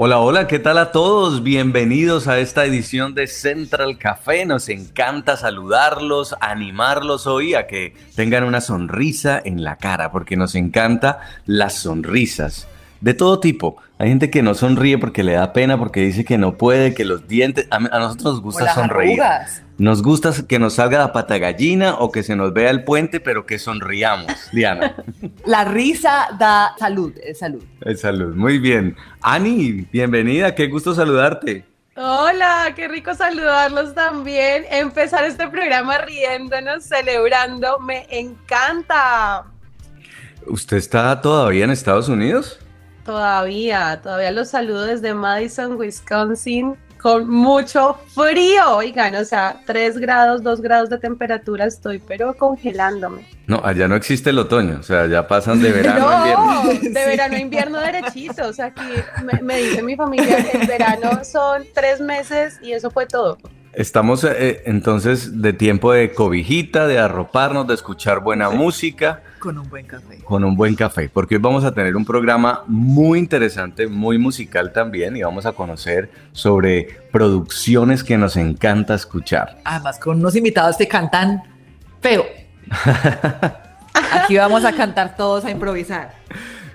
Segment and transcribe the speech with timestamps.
[0.00, 1.42] Hola, hola, ¿qué tal a todos?
[1.42, 4.46] Bienvenidos a esta edición de Central Café.
[4.46, 10.54] Nos encanta saludarlos, animarlos hoy a que tengan una sonrisa en la cara, porque nos
[10.54, 12.68] encanta las sonrisas
[13.00, 13.78] de todo tipo.
[13.98, 17.04] Hay gente que no sonríe porque le da pena, porque dice que no puede, que
[17.04, 17.66] los dientes...
[17.72, 19.20] A, a nosotros nos gusta las sonreír.
[19.20, 19.64] arrugas.
[19.78, 23.20] Nos gusta que nos salga la pata gallina o que se nos vea el puente,
[23.20, 24.96] pero que sonriamos, Diana.
[25.46, 27.62] La risa da salud, es salud.
[27.82, 28.96] Es salud, muy bien.
[29.20, 31.64] Ani, bienvenida, qué gusto saludarte.
[31.94, 34.64] Hola, qué rico saludarlos también.
[34.68, 39.44] Empezar este programa riéndonos, celebrando, me encanta.
[40.48, 42.58] ¿Usted está todavía en Estados Unidos?
[43.04, 48.76] Todavía, todavía los saludo desde Madison, Wisconsin, con mucho frío.
[48.76, 53.26] Oigan, o sea, 3 grados, 2 grados de temperatura, estoy pero congelándome.
[53.46, 56.90] No, allá no existe el otoño, o sea, ya pasan de verano a No, invierno.
[56.90, 58.46] de verano a invierno derechito.
[58.48, 58.82] O sea, aquí
[59.24, 63.38] me, me dice mi familia, el verano son tres meses y eso fue todo.
[63.78, 69.70] Estamos eh, entonces de tiempo de cobijita, de arroparnos, de escuchar buena música Con un
[69.70, 70.18] buen café.
[70.24, 74.72] con un buen café, porque hoy vamos a tener un programa muy interesante, muy musical
[74.72, 79.58] también, y vamos a conocer sobre producciones que nos encanta escuchar.
[79.62, 81.44] Además, con unos invitados que cantan
[82.00, 82.24] feo.
[84.12, 86.16] Aquí vamos a cantar todos a improvisar.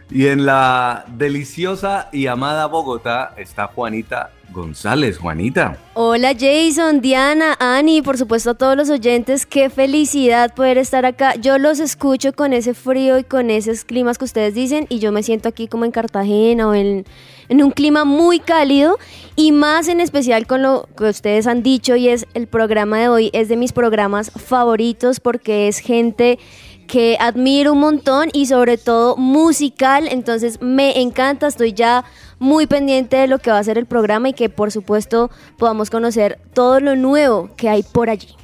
[0.10, 5.18] Y en la deliciosa y amada Bogotá está Juanita González.
[5.18, 5.78] Juanita.
[5.96, 11.36] Hola Jason, Diana, Ani, por supuesto a todos los oyentes, qué felicidad poder estar acá.
[11.36, 15.12] Yo los escucho con ese frío y con esos climas que ustedes dicen y yo
[15.12, 17.06] me siento aquí como en Cartagena o en,
[17.50, 18.98] en un clima muy cálido
[19.36, 23.10] y más en especial con lo que ustedes han dicho y es el programa de
[23.10, 26.40] hoy, es de mis programas favoritos porque es gente
[26.88, 32.04] que admiro un montón y sobre todo musical, entonces me encanta, estoy ya
[32.44, 35.90] muy pendiente de lo que va a ser el programa y que por supuesto podamos
[35.90, 38.36] conocer todo lo nuevo que hay por allí.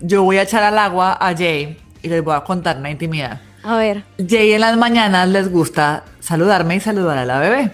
[0.00, 3.42] Yo voy a echar al agua a Jay y les voy a contar una intimidad.
[3.62, 7.70] A ver, Jay en las mañanas les gusta saludarme y saludar a la bebé.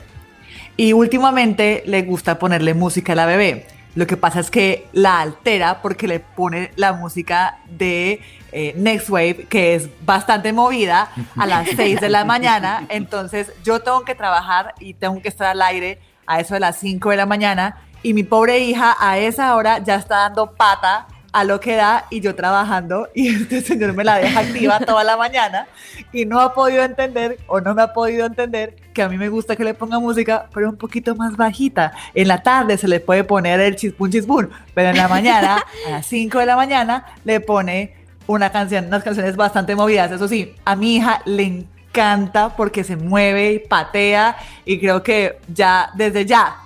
[0.77, 3.67] Y últimamente le gusta ponerle música a la bebé.
[3.95, 8.21] Lo que pasa es que la altera porque le pone la música de
[8.53, 12.87] eh, Next Wave, que es bastante movida, a las 6 de la mañana.
[12.89, 16.79] Entonces yo tengo que trabajar y tengo que estar al aire a eso de las
[16.79, 17.79] 5 de la mañana.
[18.03, 22.07] Y mi pobre hija a esa hora ya está dando pata a lo que da
[22.11, 25.67] y yo trabajando y este señor me la deja activa toda la mañana
[26.13, 29.29] y no ha podido entender o no me ha podido entender que a mí me
[29.29, 31.93] gusta que le ponga música pero un poquito más bajita.
[32.15, 35.91] En la tarde se le puede poner el chispun chispun, pero en la mañana, a
[35.91, 37.95] las 5 de la mañana, le pone
[38.33, 40.11] una canción, unas canciones bastante movidas.
[40.13, 45.39] Eso sí, a mi hija le encanta porque se mueve y patea y creo que
[45.49, 46.57] ya, desde ya,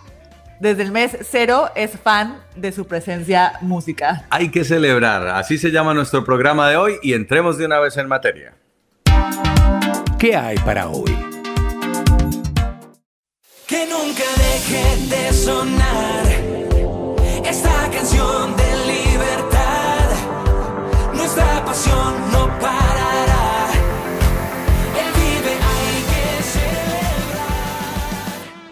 [0.61, 4.25] desde el mes cero es fan de su presencia música.
[4.31, 7.97] Hay que celebrar, así se llama nuestro programa de hoy y entremos de una vez
[7.97, 8.55] en materia.
[10.25, 11.15] ¿qué hay para hoy?
[13.67, 16.27] Que nunca deje de sonar
[17.45, 18.74] esta canción de
[21.75, 23.67] no parará.
[24.97, 27.51] Él vive, hay que celebrar.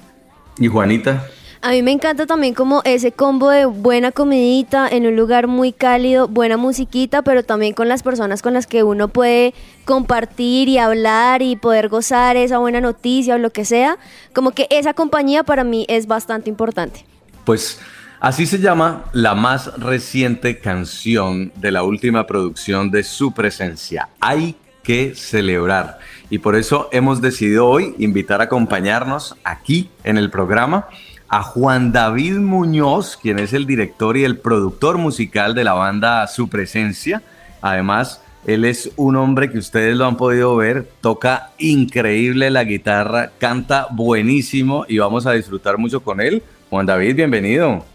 [0.60, 1.26] ¿Y Juanita?
[1.62, 5.72] A mí me encanta también como ese combo de buena comidita en un lugar muy
[5.72, 9.54] cálido, buena musiquita, pero también con las personas con las que uno puede
[9.86, 13.98] compartir y hablar y poder gozar esa buena noticia o lo que sea.
[14.34, 17.06] Como que esa compañía para mí es bastante importante.
[17.46, 17.80] Pues
[18.22, 24.10] así se llama la más reciente canción de la última producción de su presencia.
[24.22, 26.00] Hay que celebrar.
[26.30, 30.88] Y por eso hemos decidido hoy invitar a acompañarnos aquí en el programa
[31.28, 36.28] a Juan David Muñoz, quien es el director y el productor musical de la banda
[36.28, 37.22] Su Presencia.
[37.62, 43.32] Además, él es un hombre que ustedes lo han podido ver, toca increíble la guitarra,
[43.38, 46.44] canta buenísimo y vamos a disfrutar mucho con él.
[46.70, 47.91] Juan David, bienvenido.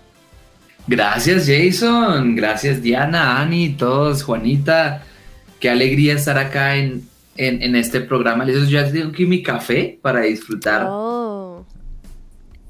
[0.86, 5.02] Gracias Jason, gracias Diana, Ani, todos, Juanita.
[5.60, 8.44] Qué alegría estar acá en, en, este programa.
[8.44, 10.86] Les ya tengo aquí mi café para disfrutar.
[10.88, 11.16] Oh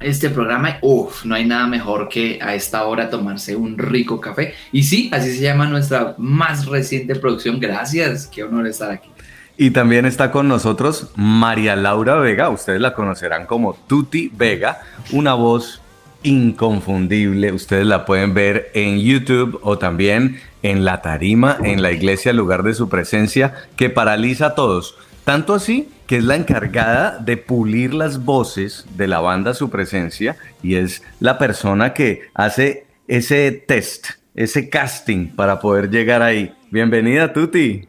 [0.01, 4.55] este programa, uff, no hay nada mejor que a esta hora tomarse un rico café.
[4.73, 7.59] Y sí, así se llama nuestra más reciente producción.
[7.59, 9.09] Gracias, qué honor estar aquí.
[9.57, 14.81] Y también está con nosotros María Laura Vega, ustedes la conocerán como Tuti Vega,
[15.13, 15.81] una voz
[16.23, 22.33] inconfundible, ustedes la pueden ver en YouTube o también en la tarima, en la iglesia,
[22.33, 24.97] lugar de su presencia, que paraliza a todos.
[25.25, 30.37] Tanto así que es la encargada de pulir las voces de la banda Su Presencia
[30.63, 36.55] y es la persona que hace ese test, ese casting para poder llegar ahí.
[36.71, 37.89] Bienvenida, Tuti.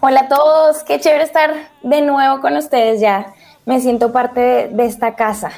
[0.00, 3.34] Hola a todos, qué chévere estar de nuevo con ustedes ya.
[3.66, 5.50] Me siento parte de, esta casa.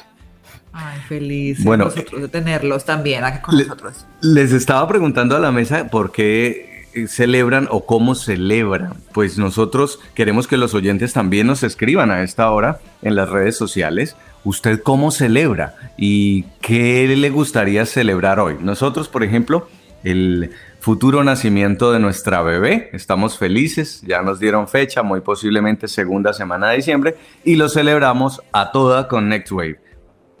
[0.77, 4.05] Ay, feliz bueno, nosotros de tenerlos también aquí con nosotros.
[4.19, 8.93] Les estaba preguntando a la mesa por qué eh, celebran o cómo celebran.
[9.13, 13.55] Pues nosotros queremos que los oyentes también nos escriban a esta hora en las redes
[13.55, 14.17] sociales.
[14.43, 18.57] ¿Usted cómo celebra y qué le gustaría celebrar hoy?
[18.59, 19.69] Nosotros, por ejemplo,
[20.03, 20.51] el
[20.81, 22.89] futuro nacimiento de nuestra bebé.
[22.91, 28.41] Estamos felices, ya nos dieron fecha, muy posiblemente segunda semana de diciembre, y lo celebramos
[28.51, 29.84] a toda con Next Wave.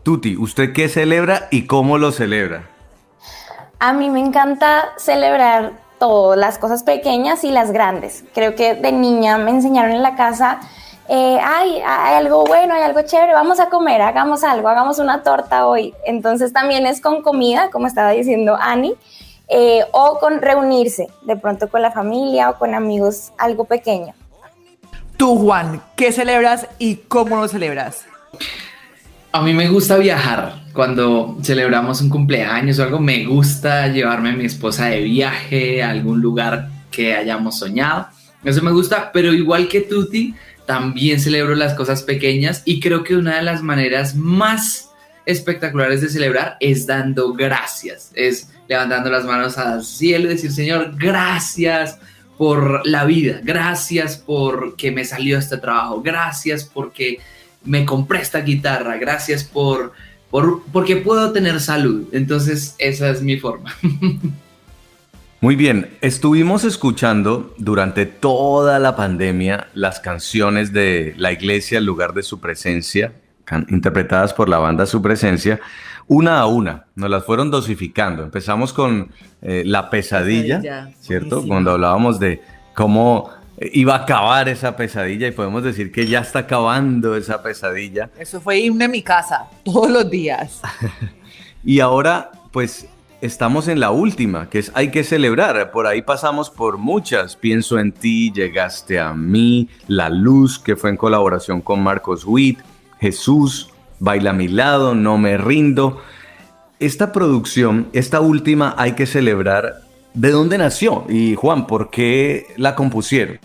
[0.05, 2.69] Tuti, ¿usted qué celebra y cómo lo celebra?
[3.79, 8.23] A mí me encanta celebrar todo, las cosas pequeñas y las grandes.
[8.35, 10.59] Creo que de niña me enseñaron en la casa,
[11.09, 15.65] eh, hay algo bueno, hay algo chévere, vamos a comer, hagamos algo, hagamos una torta
[15.65, 15.95] hoy.
[16.05, 18.93] Entonces también es con comida, como estaba diciendo Ani,
[19.47, 24.13] eh, o con reunirse, de pronto con la familia o con amigos, algo pequeño.
[25.17, 28.05] Tú, Juan, ¿qué celebras y cómo lo celebras?
[29.35, 30.63] A mí me gusta viajar.
[30.71, 35.89] Cuando celebramos un cumpleaños o algo, me gusta llevarme a mi esposa de viaje a
[35.89, 38.07] algún lugar que hayamos soñado.
[38.45, 40.35] Eso me gusta, pero igual que Tuti,
[40.65, 44.91] también celebro las cosas pequeñas y creo que una de las maneras más
[45.25, 50.95] espectaculares de celebrar es dando gracias, es levantando las manos al cielo y decir, Señor,
[50.97, 51.99] gracias
[52.37, 57.19] por la vida, gracias porque me salió este trabajo, gracias porque
[57.65, 59.93] me compré esta guitarra, gracias por,
[60.31, 62.07] por porque puedo tener salud.
[62.11, 63.75] Entonces, esa es mi forma.
[65.41, 72.13] Muy bien, estuvimos escuchando durante toda la pandemia las canciones de la iglesia, el lugar
[72.13, 73.13] de su presencia,
[73.69, 75.59] interpretadas por la banda Su Presencia,
[76.07, 78.23] una a una, nos las fueron dosificando.
[78.23, 81.45] Empezamos con eh, La Pesadilla, ¿cierto?
[81.45, 82.41] Cuando hablábamos de
[82.73, 88.09] cómo iba a acabar esa pesadilla y podemos decir que ya está acabando esa pesadilla.
[88.19, 90.61] Eso fue irme a mi casa todos los días.
[91.63, 92.87] y ahora, pues
[93.21, 95.71] estamos en la última, que es hay que celebrar.
[95.71, 97.35] Por ahí pasamos por muchas.
[97.35, 102.59] Pienso en ti, llegaste a mí, La Luz, que fue en colaboración con Marcos Witt,
[102.99, 106.01] Jesús, Baila a mi lado, No me rindo.
[106.79, 109.84] Esta producción, esta última, hay que celebrar
[110.15, 111.05] ¿De dónde nació?
[111.09, 113.37] Y Juan, ¿por qué la compusieron?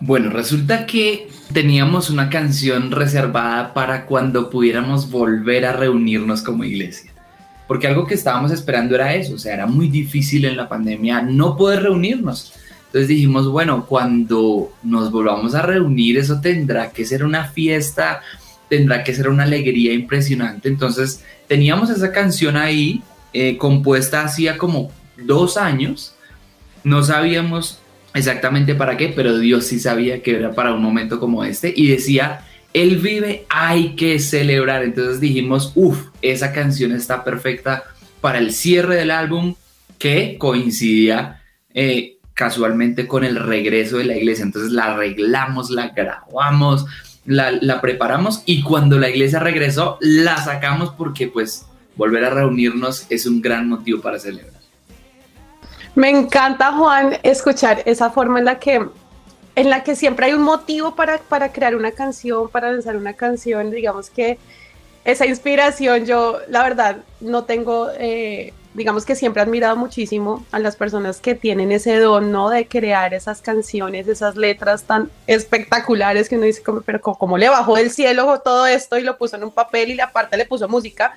[0.00, 7.12] Bueno, resulta que teníamos una canción reservada para cuando pudiéramos volver a reunirnos como iglesia.
[7.68, 11.22] Porque algo que estábamos esperando era eso, o sea, era muy difícil en la pandemia
[11.22, 12.52] no poder reunirnos.
[12.86, 18.22] Entonces dijimos, bueno, cuando nos volvamos a reunir, eso tendrá que ser una fiesta,
[18.68, 20.68] tendrá que ser una alegría impresionante.
[20.68, 26.14] Entonces teníamos esa canción ahí, eh, compuesta hacía como dos años.
[26.84, 27.80] No sabíamos
[28.14, 31.88] exactamente para qué, pero Dios sí sabía que era para un momento como este y
[31.88, 34.82] decía, Él vive, hay que celebrar.
[34.82, 37.84] Entonces dijimos, uff, esa canción está perfecta
[38.20, 39.54] para el cierre del álbum
[39.98, 41.42] que coincidía
[41.74, 44.44] eh, casualmente con el regreso de la iglesia.
[44.44, 46.86] Entonces la arreglamos, la grabamos,
[47.26, 51.66] la, la preparamos y cuando la iglesia regresó, la sacamos porque pues
[52.00, 54.62] volver a reunirnos es un gran motivo para celebrar.
[55.94, 58.86] Me encanta, Juan, escuchar esa forma en la que,
[59.54, 63.12] en la que siempre hay un motivo para, para crear una canción, para lanzar una
[63.12, 63.70] canción.
[63.70, 64.38] Digamos que
[65.04, 70.58] esa inspiración, yo la verdad no tengo, eh, digamos que siempre he admirado muchísimo a
[70.58, 72.48] las personas que tienen ese don, ¿no?
[72.48, 77.50] De crear esas canciones, esas letras tan espectaculares que uno dice, como, pero como le
[77.50, 80.46] bajó del cielo todo esto y lo puso en un papel y la aparte le
[80.46, 81.14] puso música.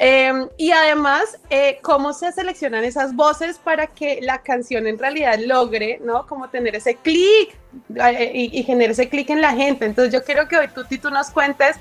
[0.00, 5.40] Em, y además, eh, cómo se seleccionan esas voces para que la canción en realidad
[5.40, 6.24] logre, ¿no?
[6.28, 7.56] Como tener ese clic
[7.96, 9.86] eh, y, y genere ese clic en la gente.
[9.86, 11.76] Entonces yo quiero que hoy tú, tú nos cuentes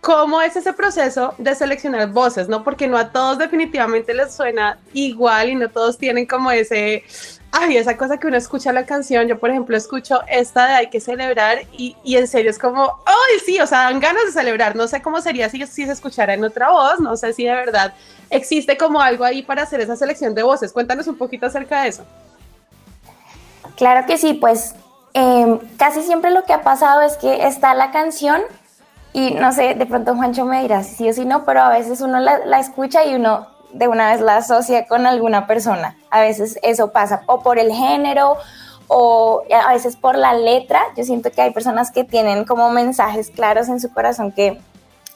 [0.00, 2.62] cómo es ese proceso de seleccionar voces, ¿no?
[2.62, 7.02] Porque no a todos definitivamente les suena igual y no todos tienen como ese,
[7.60, 9.26] ay, esa cosa que uno escucha la canción.
[9.26, 12.98] Yo, por ejemplo, escucho esta de Hay que celebrar y, y en serio es como,
[13.04, 14.76] ay, sí, o sea, dan ganas de celebrar.
[14.76, 17.52] No sé cómo sería si, si se escuchara en otra voz, no sé si de
[17.52, 17.94] verdad
[18.30, 20.72] existe como algo ahí para hacer esa selección de voces.
[20.72, 22.04] Cuéntanos un poquito acerca de eso.
[23.76, 24.74] Claro que sí, pues
[25.14, 28.42] eh, casi siempre lo que ha pasado es que está la canción
[29.12, 31.70] y no sé, de pronto Juancho me dirá si sí o si no, pero a
[31.70, 35.96] veces uno la, la escucha y uno de una vez la asocia con alguna persona.
[36.10, 38.36] A veces eso pasa, o por el género,
[38.88, 40.80] o a veces por la letra.
[40.96, 44.60] Yo siento que hay personas que tienen como mensajes claros en su corazón que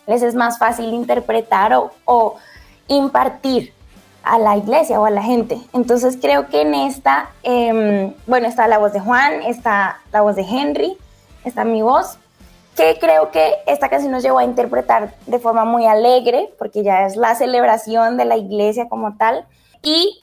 [0.07, 1.73] les es más fácil interpretar
[2.05, 2.37] o,
[2.89, 3.73] impartir
[4.25, 5.61] a la iglesia o a la gente.
[5.73, 10.35] Entonces creo que en esta, eh, bueno, está la voz de Juan, está la voz
[10.35, 10.99] de Henry,
[11.45, 12.19] está mi voz,
[12.81, 17.05] que creo que esta canción nos llevó a interpretar de forma muy alegre, porque ya
[17.05, 19.45] es la celebración de la iglesia como tal,
[19.83, 20.23] y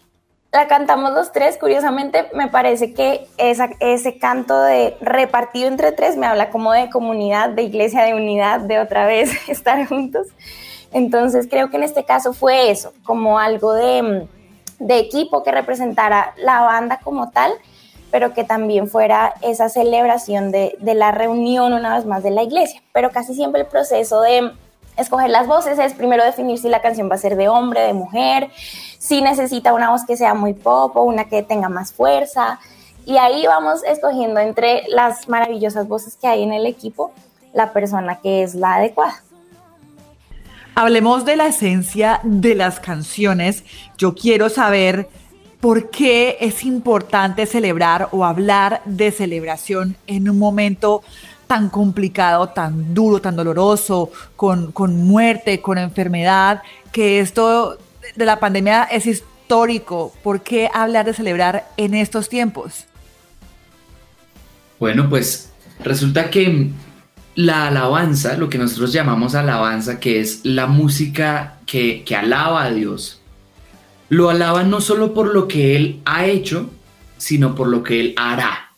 [0.51, 6.17] la cantamos los tres, curiosamente me parece que esa, ese canto de repartido entre tres
[6.17, 10.25] me habla como de comunidad, de iglesia, de unidad, de otra vez estar juntos.
[10.91, 14.27] Entonces creo que en este caso fue eso, como algo de,
[14.79, 17.51] de equipo que representara la banda como tal
[18.11, 22.43] pero que también fuera esa celebración de, de, la reunión una vez más de la
[22.43, 22.81] iglesia.
[22.93, 24.51] Pero casi siempre el proceso de
[24.97, 27.93] escoger las voces es primero definir si la canción va a ser de hombre, de
[27.93, 28.49] mujer,
[28.97, 32.59] si necesita una voz que sea muy pop o una que tenga más fuerza.
[33.05, 37.13] Y ahí vamos escogiendo entre las maravillosas voces que hay en el equipo
[37.53, 39.23] la persona que es la adecuada.
[40.75, 43.63] Hablemos de la esencia de las canciones.
[43.97, 45.09] Yo quiero saber
[45.59, 51.01] ¿Por qué es importante celebrar o hablar de celebración en un momento
[51.47, 56.61] tan complicado, tan duro, tan doloroso, con, con, muerte, con enfermedad,
[56.91, 57.77] que esto
[58.15, 60.13] de la pandemia es histórico?
[60.23, 62.85] ¿Por qué hablar de celebrar en estos tiempos?
[64.79, 66.69] Bueno, pues resulta que
[67.33, 72.71] la alabanza, lo que nosotros llamamos alabanza, que es la música que, que alaba a
[72.71, 73.21] Dios,
[74.09, 76.69] lo alaba no solo por lo que Él ha hecho,
[77.17, 78.71] sino por lo que Él hará.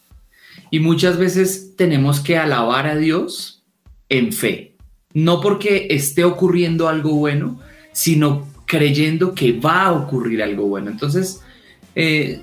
[0.72, 3.64] Y muchas veces tenemos que alabar a Dios
[4.08, 4.76] en fe,
[5.14, 7.60] no porque esté ocurriendo algo bueno,
[7.92, 10.92] sino creyendo que va a ocurrir algo bueno.
[10.92, 11.42] Entonces,
[11.96, 12.42] eh,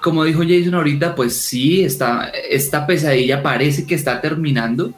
[0.00, 4.92] como dijo Jason ahorita, pues sí, esta, esta pesadilla parece que está terminando,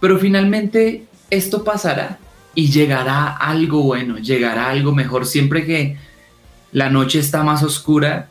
[0.00, 2.18] pero finalmente esto pasará
[2.54, 5.96] y llegará algo bueno, llegará algo mejor, siempre que
[6.72, 8.28] la noche está más oscura,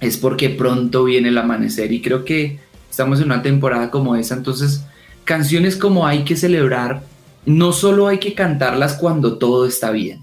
[0.00, 2.58] es porque pronto viene el amanecer y creo que
[2.90, 4.84] estamos en una temporada como esa, entonces
[5.24, 7.02] canciones como hay que celebrar,
[7.46, 10.20] no solo hay que cantarlas cuando todo está bien,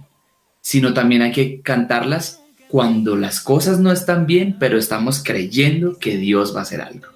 [0.61, 6.17] sino también hay que cantarlas cuando las cosas no están bien, pero estamos creyendo que
[6.17, 7.07] Dios va a hacer algo.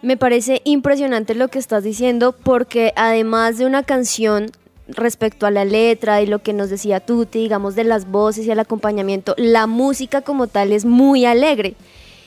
[0.00, 4.50] Me parece impresionante lo que estás diciendo porque además de una canción
[4.88, 8.50] respecto a la letra y lo que nos decía Tuti, digamos, de las voces y
[8.50, 11.74] el acompañamiento, la música como tal es muy alegre.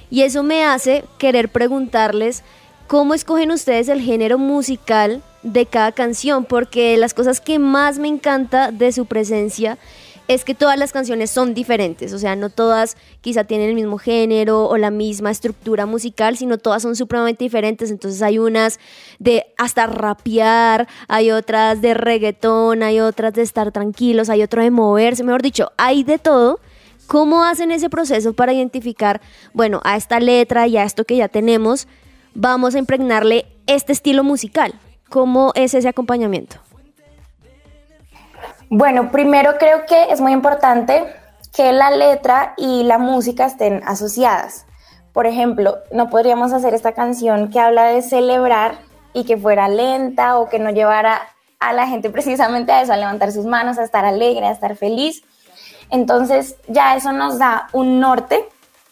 [0.09, 2.43] Y eso me hace querer preguntarles
[2.87, 8.07] cómo escogen ustedes el género musical de cada canción, porque las cosas que más me
[8.07, 9.77] encanta de su presencia
[10.27, 13.97] es que todas las canciones son diferentes, o sea, no todas quizá tienen el mismo
[13.97, 18.79] género o la misma estructura musical, sino todas son supremamente diferentes, entonces hay unas
[19.19, 24.71] de hasta rapear, hay otras de reggaetón, hay otras de estar tranquilos, hay otro de
[24.71, 26.59] moverse, mejor dicho, hay de todo.
[27.07, 29.21] ¿Cómo hacen ese proceso para identificar,
[29.53, 31.87] bueno, a esta letra y a esto que ya tenemos,
[32.33, 34.73] vamos a impregnarle este estilo musical?
[35.07, 36.57] ¿Cómo es ese acompañamiento?
[38.77, 41.05] Bueno, primero creo que es muy importante
[41.55, 44.65] que la letra y la música estén asociadas.
[45.13, 48.79] Por ejemplo, no podríamos hacer esta canción que habla de celebrar
[49.13, 51.21] y que fuera lenta o que no llevara
[51.61, 54.75] a la gente precisamente a eso, a levantar sus manos, a estar alegre, a estar
[54.75, 55.23] feliz.
[55.89, 58.43] Entonces ya eso nos da un norte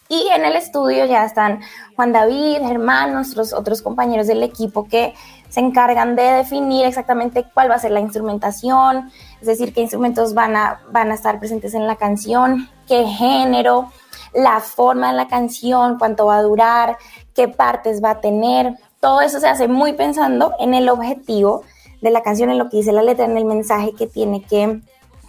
[0.08, 1.60] y en el estudio ya están
[1.98, 5.14] Juan David, Germán, nuestros otros compañeros del equipo que
[5.54, 10.34] se encargan de definir exactamente cuál va a ser la instrumentación, es decir, qué instrumentos
[10.34, 13.92] van a, van a estar presentes en la canción, qué género,
[14.34, 16.98] la forma de la canción, cuánto va a durar,
[17.36, 18.80] qué partes va a tener.
[19.00, 21.62] Todo eso se hace muy pensando en el objetivo
[22.02, 24.82] de la canción, en lo que dice la letra, en el mensaje que tiene que,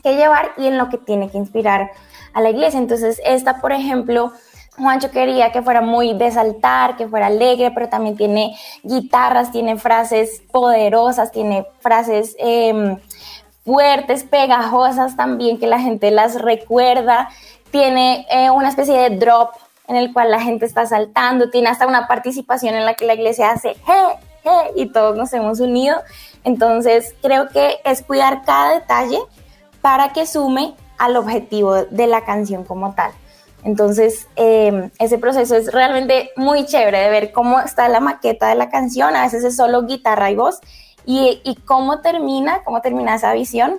[0.02, 1.90] que llevar y en lo que tiene que inspirar
[2.33, 2.78] a la iglesia.
[2.78, 4.33] Entonces, esta, por ejemplo,
[4.76, 9.76] Juancho quería que fuera muy de saltar, que fuera alegre, pero también tiene guitarras, tiene
[9.76, 12.99] frases poderosas, tiene frases em,
[13.64, 17.28] fuertes, pegajosas también, que la gente las recuerda.
[17.71, 19.52] Tiene eh, una especie de drop
[19.87, 23.14] en el cual la gente está saltando, tiene hasta una participación en la que la
[23.14, 24.16] iglesia hace ¡hey!
[24.43, 24.71] ¡hey!
[24.76, 25.97] y todos nos hemos unido.
[26.43, 29.19] Entonces creo que es cuidar cada detalle
[29.81, 33.12] para que sume al objetivo de la canción como tal.
[33.64, 38.56] Entonces, em, ese proceso es realmente muy chévere de ver cómo está la maqueta de
[38.56, 40.61] la canción, a veces es solo guitarra y voz,
[41.06, 43.76] y, cómo termina, cómo termina esa visión,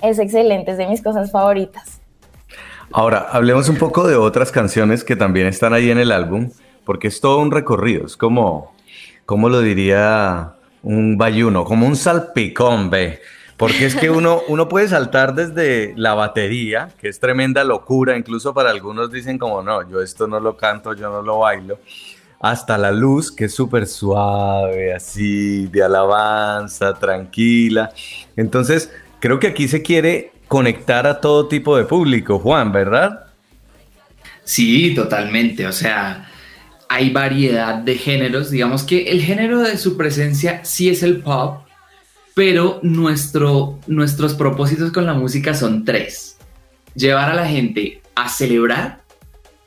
[0.00, 2.00] es excelente, es de mis cosas favoritas.
[2.92, 6.50] Ahora, hablemos un poco de otras canciones que también están ahí en el álbum,
[6.84, 8.74] porque es todo un recorrido, es como,
[9.26, 11.64] ¿cómo lo diría un bayuno?
[11.64, 13.20] Como un salpicón, ve.
[13.56, 18.52] Porque es que uno, uno puede saltar desde la batería, que es tremenda locura, incluso
[18.52, 21.78] para algunos dicen como, no, yo esto no lo canto, yo no lo bailo,
[22.40, 27.92] hasta la luz, que es súper suave, así, de alabanza, tranquila.
[28.36, 28.90] Entonces,
[29.20, 33.26] creo que aquí se quiere conectar a todo tipo de público, Juan, ¿verdad?
[34.44, 35.66] Sí, totalmente.
[35.66, 36.30] O sea,
[36.88, 38.50] hay variedad de géneros.
[38.50, 41.65] Digamos que el género de su presencia sí es el pop,
[42.36, 46.36] pero nuestro, nuestros propósitos con la música son tres.
[46.94, 49.00] Llevar a la gente a celebrar,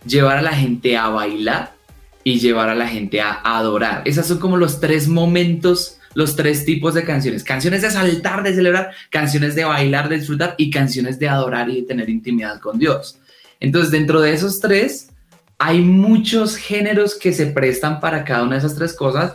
[0.06, 1.74] llevar a la gente a bailar
[2.24, 4.04] y llevar a la gente a adorar.
[4.06, 7.44] Esos son como los tres momentos, los tres tipos de canciones.
[7.44, 11.78] Canciones de saltar, de celebrar, canciones de bailar, de disfrutar y canciones de adorar y
[11.78, 13.18] de tener intimidad con Dios.
[13.60, 15.10] Entonces, dentro de esos tres,
[15.58, 19.34] hay muchos géneros que se prestan para cada una de esas tres cosas,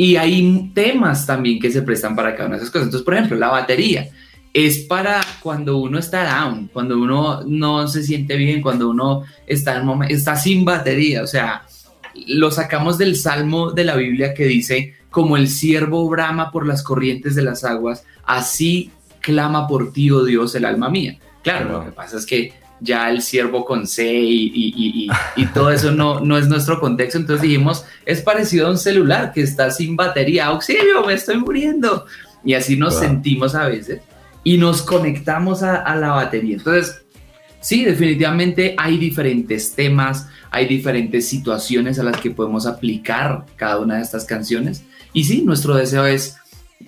[0.00, 2.86] y hay temas también que se prestan para cada una de esas cosas.
[2.86, 4.08] Entonces, por ejemplo, la batería
[4.54, 9.76] es para cuando uno está down, cuando uno no se siente bien, cuando uno está,
[9.76, 11.22] en está sin batería.
[11.22, 11.66] O sea,
[12.28, 16.82] lo sacamos del salmo de la Biblia que dice, como el siervo brama por las
[16.82, 21.18] corrientes de las aguas, así clama por ti, oh Dios, el alma mía.
[21.42, 25.08] Claro, lo que pasa es que ya el siervo con C y,
[25.54, 27.18] todo eso no, no es nuestro contexto.
[27.18, 32.06] Entonces dijimos, es parecido a un celular que está sin batería, auxilio, me estoy muriendo.
[32.44, 34.00] Y así nos sentimos a veces
[34.42, 36.56] y nos conectamos a, a la batería.
[36.56, 37.02] Entonces,
[37.60, 43.96] sí, definitivamente hay diferentes temas, hay diferentes situaciones a las que podemos aplicar cada una
[43.96, 44.84] de estas canciones.
[45.12, 46.36] Y sí, nuestro deseo es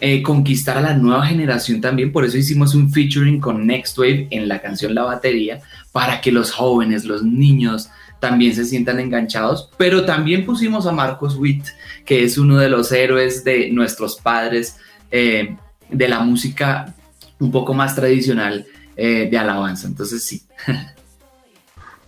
[0.00, 2.12] eh, conquistar a la nueva generación también.
[2.12, 5.60] Por eso hicimos un featuring con Next Wave en la canción La Batería,
[5.92, 9.70] para que los jóvenes, los niños también se sientan enganchados.
[9.76, 11.64] Pero también pusimos a Marcos Witt,
[12.04, 14.76] que es uno de los héroes de nuestros padres
[15.10, 15.56] eh,
[15.90, 16.94] de la música
[17.38, 19.88] un poco más tradicional eh, de alabanza.
[19.88, 20.42] Entonces sí.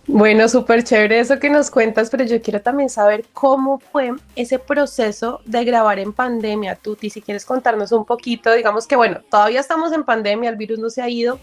[0.07, 4.59] Bueno, súper chévere eso que nos cuentas, pero yo quiero también saber cómo fue ese
[4.59, 6.75] proceso de grabar en pandemia.
[6.75, 10.77] Tuti, si quieres contarnos un poquito, digamos que bueno, todavía estamos en pandemia, el virus
[10.77, 11.39] no se ha ido,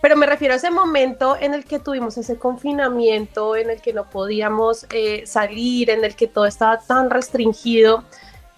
[0.00, 3.92] pero me refiero a ese momento en el que tuvimos ese confinamiento, en el que
[3.92, 8.04] no podíamos eh, salir, en el que todo estaba tan restringido.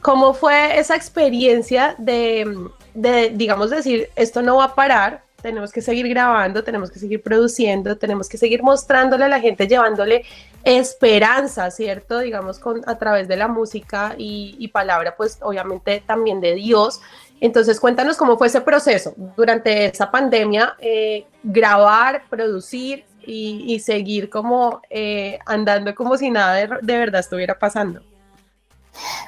[0.03, 5.81] ¿Cómo fue esa experiencia de, de digamos, decir, esto no va a parar, tenemos que
[5.81, 10.25] seguir grabando, tenemos que seguir produciendo, tenemos que seguir mostrándole a la gente, llevándole
[10.65, 12.19] esperanza, ¿cierto?
[12.19, 17.01] Digamos, con, a través de la música y, palabra, pues obviamente también de Dios.
[17.41, 24.81] Entonces, cuéntanos cómo fue ese proceso durante esa pandemia, eh, grabar, producir y, seguir como
[24.89, 28.01] eh, andando como si nada de, de verdad estuviera pasando.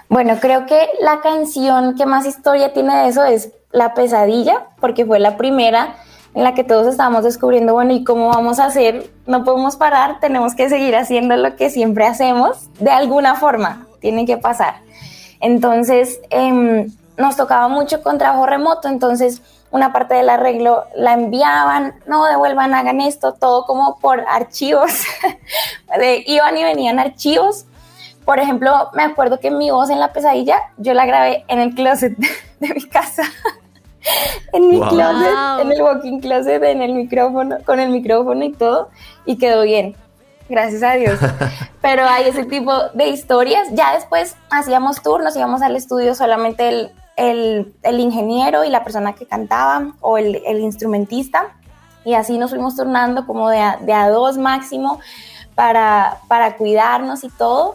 [0.09, 5.05] Bueno, creo que la canción que más historia tiene de eso es La pesadilla, porque
[5.05, 5.97] fue la primera
[6.35, 9.11] en la que todos estábamos descubriendo, bueno, ¿y cómo vamos a hacer?
[9.27, 14.27] No podemos parar, tenemos que seguir haciendo lo que siempre hacemos, de alguna forma, tiene
[14.27, 14.77] que pasar.
[15.41, 21.95] Entonces, em, nos tocaba mucho con trabajo remoto, entonces una parte del arreglo la enviaban,
[22.07, 24.91] no devuelvan, hagan esto, todo como por archivos,
[26.27, 27.67] iban y venían archivos.
[28.25, 31.75] Por ejemplo, me acuerdo que mi voz en la pesadilla yo la grabé en el
[31.75, 32.17] closet
[32.61, 33.23] de mi casa.
[34.53, 38.89] en mi closet, en el walking closet, en el micrófono, con el micrófono y todo,
[39.27, 39.97] y quedó bien.
[40.49, 41.19] Gracias a Dios.
[41.81, 43.69] Pero hay ese tipo de historias.
[43.73, 49.15] Ya después hacíamos turnos, íbamos al estudio solamente el, el, el ingeniero y la persona
[49.15, 51.55] que cantaba o el, el, instrumentista.
[52.05, 54.99] Y así nos fuimos turnando como de a, de a dos máximo
[55.55, 57.75] para, para cuidarnos y todo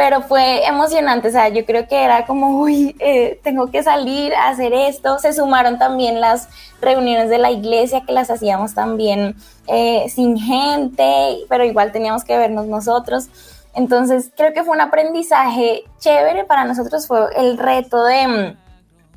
[0.00, 4.34] pero fue emocionante, o sea, yo creo que era como, uy, eh, tengo que salir
[4.34, 5.18] a hacer esto.
[5.18, 6.48] Se sumaron también las
[6.80, 9.36] reuniones de la iglesia que las hacíamos también
[9.66, 13.28] eh, sin gente, pero igual teníamos que vernos nosotros.
[13.74, 18.56] Entonces, creo que fue un aprendizaje chévere para nosotros, fue el reto de mm,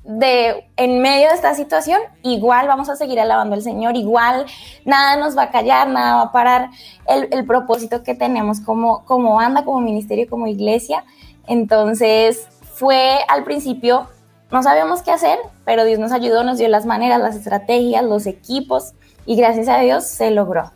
[0.04, 4.46] de en medio de esta situación, igual vamos a seguir alabando al Señor, igual
[4.84, 6.70] nada nos va a callar, nada va a parar
[7.08, 11.06] el, propósito que tenemos como, como banda, como ministerio, como iglesia.
[11.48, 14.08] Entonces fue al principio,
[14.52, 18.26] no sabíamos qué hacer, pero Dios nos ayudó, nos dio las maneras, las estrategias, los
[18.26, 18.94] equipos
[19.26, 20.72] y gracias a Dios se logró.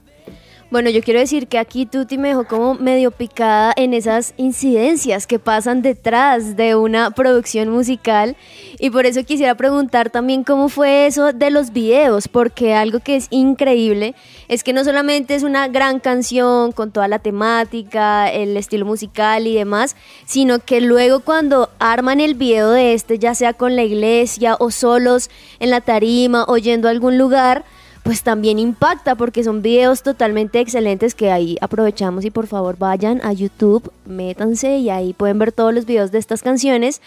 [0.70, 5.26] Bueno, yo quiero decir que aquí Tuti me dejó como medio picada en esas incidencias
[5.26, 8.36] que pasan detrás de una producción musical.
[8.78, 13.16] Y por eso quisiera preguntar también cómo fue eso de los videos, porque algo que
[13.16, 14.14] es increíble
[14.50, 19.48] es que no solamente es una gran canción con toda la temática, el estilo musical
[19.48, 23.86] y demás, sino que luego cuando arman el video de este, ya sea con la
[23.86, 25.30] iglesia o solos
[25.62, 27.64] en la tarima o yendo a algún lugar,
[28.08, 33.20] pues también impacta porque son videos totalmente excelentes que ahí aprovechamos y por favor vayan
[33.22, 37.02] a YouTube, métanse y ahí pueden ver todos los videos de estas canciones.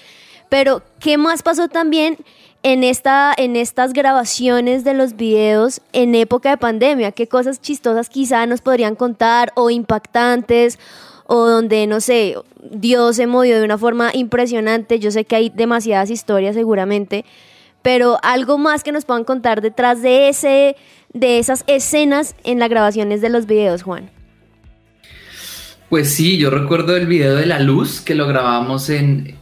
[0.50, 2.18] Pero, ¿qué más pasó también
[2.62, 7.12] en, esta, en estas grabaciones de los videos en época de pandemia?
[7.12, 10.78] ¿Qué cosas chistosas quizá nos podrían contar o impactantes?
[11.32, 12.34] o donde, no sé,
[12.72, 14.98] Dios se movió de una forma impresionante.
[14.98, 17.24] Yo sé que hay demasiadas historias seguramente,
[17.82, 20.76] pero algo más que nos puedan contar detrás de ese
[21.12, 24.10] de esas escenas en las grabaciones de los videos, Juan.
[25.88, 29.36] Pues sí, yo recuerdo el video de la luz que lo grabamos en,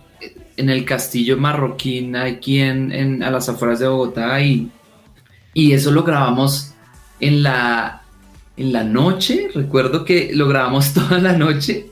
[0.56, 4.70] en el castillo marroquín aquí en, a las afueras de Bogotá y,
[5.52, 6.72] y eso lo grabamos
[7.20, 8.02] en la,
[8.56, 11.90] en la noche, recuerdo que lo grabamos toda la noche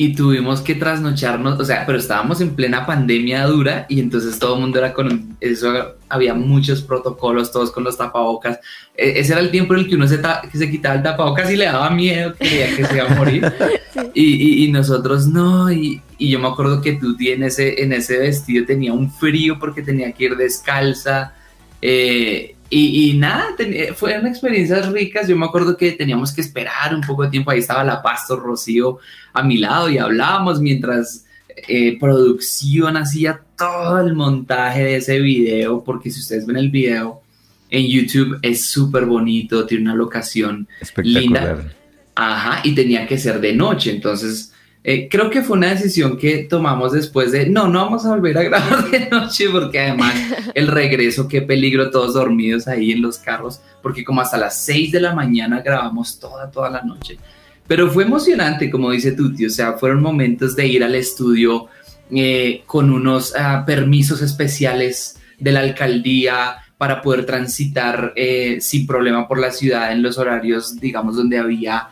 [0.00, 4.54] y tuvimos que trasnocharnos, o sea, pero estábamos en plena pandemia dura y entonces todo
[4.54, 8.58] el mundo era con eso, había muchos protocolos, todos con los tapabocas.
[8.96, 10.18] E, ese era el tiempo en el que uno se,
[10.50, 13.52] que se quitaba el tapabocas y le daba miedo, creía que se iba a morir.
[14.14, 18.16] y, y, nosotros no, y, y, yo me acuerdo que tú en ese, en ese
[18.20, 21.34] vestido tenía un frío porque tenía que ir descalza.
[21.82, 23.48] Eh, y, nada,
[23.96, 25.26] fueron experiencias ricas.
[25.26, 27.50] Yo me acuerdo que teníamos que esperar un poco de tiempo.
[27.50, 28.98] Ahí estaba la Pastor Rocío
[29.32, 31.26] a mi lado y hablábamos mientras
[31.68, 35.82] eh, producción hacía todo el montaje de ese video.
[35.82, 37.22] Porque si ustedes ven el video
[37.70, 40.68] en YouTube, es súper bonito, tiene una locación
[41.02, 41.72] linda.
[42.14, 43.90] Ajá, y tenía que ser de noche.
[43.90, 44.49] Entonces
[44.82, 48.38] eh, creo que fue una decisión que tomamos después de, no, no vamos a volver
[48.38, 50.14] a grabar de noche porque además
[50.54, 54.92] el regreso, qué peligro, todos dormidos ahí en los carros, porque como hasta las 6
[54.92, 57.18] de la mañana grabamos toda, toda la noche.
[57.66, 61.66] Pero fue emocionante, como dice Tuti, o sea, fueron momentos de ir al estudio
[62.10, 69.28] eh, con unos ah, permisos especiales de la alcaldía para poder transitar eh, sin problema
[69.28, 71.88] por la ciudad en los horarios, digamos, donde había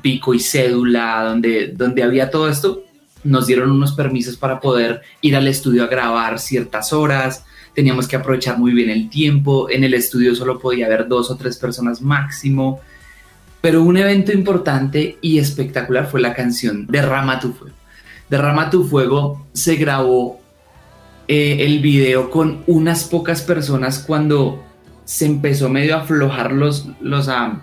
[0.00, 2.82] pico y cédula, donde, donde había todo esto,
[3.24, 8.16] nos dieron unos permisos para poder ir al estudio a grabar ciertas horas, teníamos que
[8.16, 12.00] aprovechar muy bien el tiempo, en el estudio solo podía haber dos o tres personas
[12.00, 12.80] máximo,
[13.60, 17.74] pero un evento importante y espectacular fue la canción Derrama tu fuego.
[18.30, 20.40] Derrama tu fuego se grabó
[21.28, 24.64] eh, el video con unas pocas personas cuando
[25.04, 27.62] se empezó medio a aflojar los, los ah,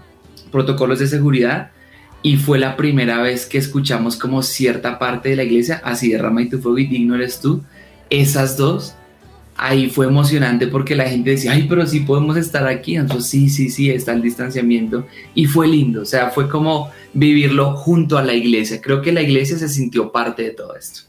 [0.52, 1.72] protocolos de seguridad
[2.24, 6.42] y fue la primera vez que escuchamos como cierta parte de la iglesia, así derrama
[6.42, 7.62] y tu fuego y digno eres tú,
[8.10, 8.96] esas dos,
[9.56, 12.96] ahí fue emocionante porque la gente decía, ay, pero sí podemos estar aquí.
[12.96, 15.06] Entonces, sí, sí, sí, está el distanciamiento.
[15.36, 18.82] Y fue lindo, o sea, fue como vivirlo junto a la iglesia.
[18.82, 21.02] Creo que la iglesia se sintió parte de todo esto.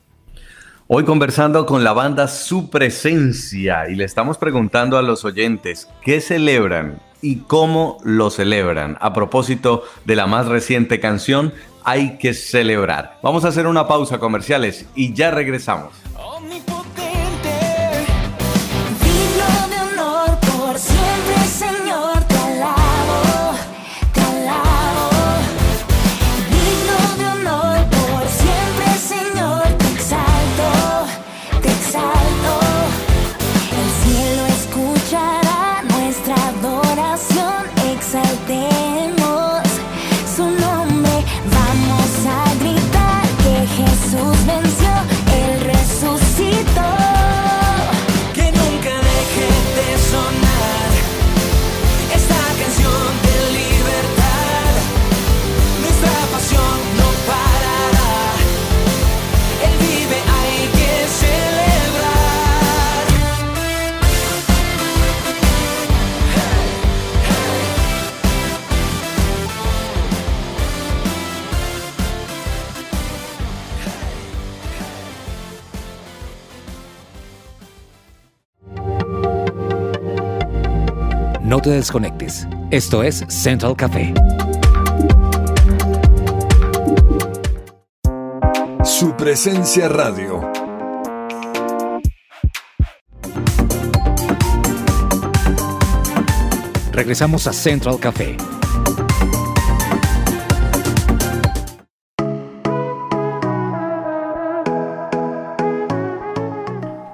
[0.86, 6.20] Hoy conversando con la banda Su Presencia y le estamos preguntando a los oyentes qué
[6.20, 8.98] celebran y cómo lo celebran.
[9.00, 11.54] A propósito de la más reciente canción,
[11.86, 13.18] Hay que celebrar.
[13.22, 15.92] Vamos a hacer una pausa comerciales y ya regresamos.
[16.12, 16.83] No
[81.64, 82.46] te desconectes.
[82.70, 84.12] Esto es Central Café.
[88.84, 90.42] Su presencia radio.
[96.92, 98.36] Regresamos a Central Café.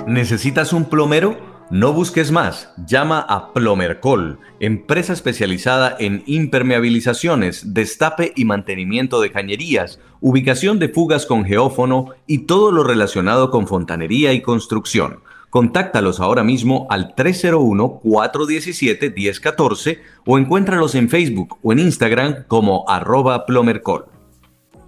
[0.09, 1.50] ¿Necesitas un plomero?
[1.71, 10.01] No busques más, llama a Plomercol, empresa especializada en impermeabilizaciones, destape y mantenimiento de cañerías,
[10.21, 15.21] ubicación de fugas con geófono y todo lo relacionado con fontanería y construcción.
[15.49, 24.07] Contáctalos ahora mismo al 301-417-1014 o encuéntralos en Facebook o en Instagram como arroba plomercol.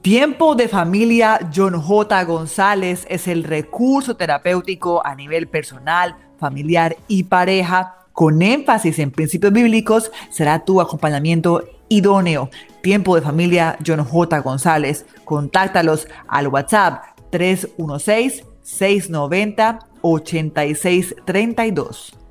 [0.02, 2.24] Tiempo de familia John J.
[2.24, 9.52] González es el recurso terapéutico a nivel personal, familiar y pareja con énfasis en principios
[9.52, 12.50] bíblicos será tu acompañamiento idóneo.
[12.82, 14.40] Tiempo de familia John J.
[14.40, 15.06] González.
[15.24, 22.21] Contáctalos al WhatsApp 316 690 8632.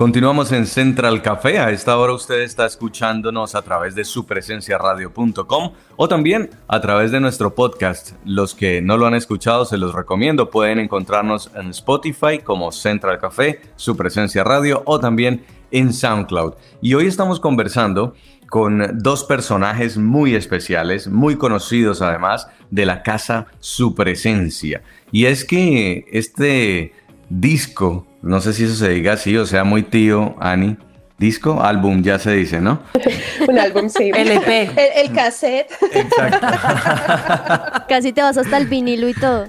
[0.00, 1.58] Continuamos en Central Café.
[1.58, 7.20] A esta hora usted está escuchándonos a través de supresenciaradio.com o también a través de
[7.20, 8.12] nuestro podcast.
[8.24, 10.48] Los que no lo han escuchado se los recomiendo.
[10.48, 16.54] Pueden encontrarnos en Spotify como Central Café, Su Presencia Radio o también en SoundCloud.
[16.80, 18.14] Y hoy estamos conversando
[18.48, 24.82] con dos personajes muy especiales, muy conocidos además de la casa Su Presencia.
[25.12, 26.94] Y es que este
[27.28, 30.76] disco no sé si eso se diga así, o sea, muy tío, Ani.
[31.18, 32.82] Disco, álbum, ya se dice, ¿no?
[33.48, 34.10] Un álbum, sí.
[34.10, 34.62] LP.
[34.62, 35.70] El, el cassette.
[35.92, 36.46] Exacto.
[37.88, 39.44] Casi te vas hasta el vinilo y todo.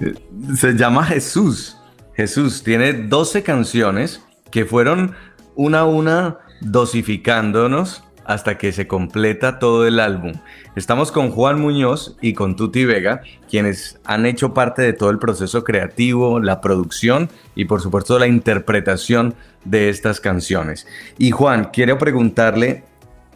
[0.54, 1.78] Se llama Jesús.
[2.14, 5.14] Jesús tiene 12 canciones que fueron
[5.54, 10.32] una a una dosificándonos hasta que se completa todo el álbum.
[10.74, 15.18] Estamos con Juan Muñoz y con Tuti Vega, quienes han hecho parte de todo el
[15.18, 20.86] proceso creativo, la producción y por supuesto la interpretación de estas canciones.
[21.18, 22.84] Y Juan, quiero preguntarle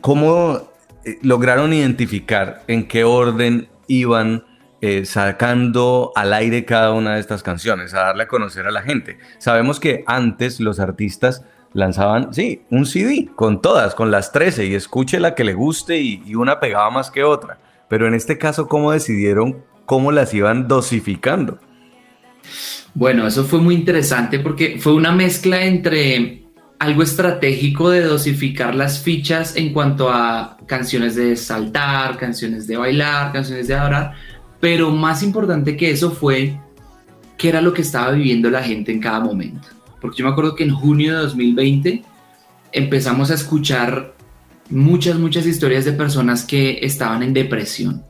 [0.01, 0.71] cómo
[1.05, 4.45] eh, lograron identificar en qué orden iban
[4.81, 8.83] eh, sacando al aire cada una de estas canciones, a darle a conocer a la
[8.83, 9.19] gente.
[9.39, 11.45] Sabemos que antes los artistas
[11.77, 16.01] lanzaban, sí, un CD con todas, con las 13 y escuche la que le guste
[16.01, 17.59] y, una pegaba más que otra.
[17.89, 21.59] Pero en este caso, ¿cómo decidieron cómo las iban dosificando?
[22.95, 26.45] Bueno, eso fue muy interesante porque fue una mezcla entre
[26.79, 33.33] algo estratégico de dosificar las fichas en cuanto a canciones de saltar, canciones de bailar,
[33.33, 34.15] canciones de adorar,
[34.61, 36.59] pero más importante que eso fue
[37.37, 39.76] qué era lo que estaba viviendo la gente en cada momento
[40.07, 42.05] porque yo me acuerdo que en junio de 2020
[42.71, 44.15] empezamos a escuchar
[44.71, 48.05] muchas, muchas historias de personas que estaban en depresión,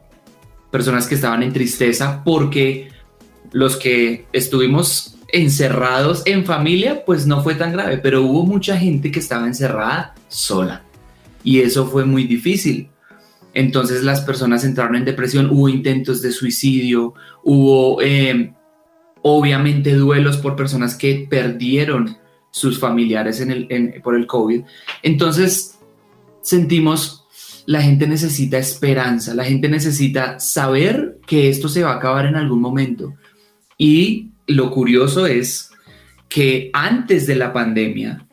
[0.70, 2.90] personas que estaban en tristeza porque
[3.52, 9.10] los que estuvimos encerrados en familia, pues no fue tan grave, pero hubo mucha gente
[9.10, 10.82] que estaba encerrada sola
[11.42, 12.90] y eso fue muy difícil.
[13.54, 18.52] Entonces las personas entraron en depresión, hubo intentos de suicidio, hubo eh,
[19.22, 22.16] obviamente duelos por personas que perdieron
[22.50, 23.44] sus familiares
[24.02, 24.62] por el COVID.
[25.02, 25.78] Entonces
[26.42, 27.24] sentimos,
[27.66, 32.36] la gente necesita esperanza, la gente necesita saber que esto se va a acabar en
[32.36, 33.14] algún momento.
[33.76, 35.70] Y lo curioso es
[36.28, 38.26] que antes de la pandemia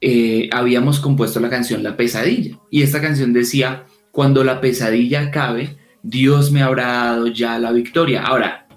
[0.00, 2.56] eh, habíamos compuesto la canción La pesadilla.
[2.70, 8.22] Y esta canción decía, cuando la pesadilla acabe, Dios me habrá dado ya la victoria.
[8.22, 8.67] Ahora,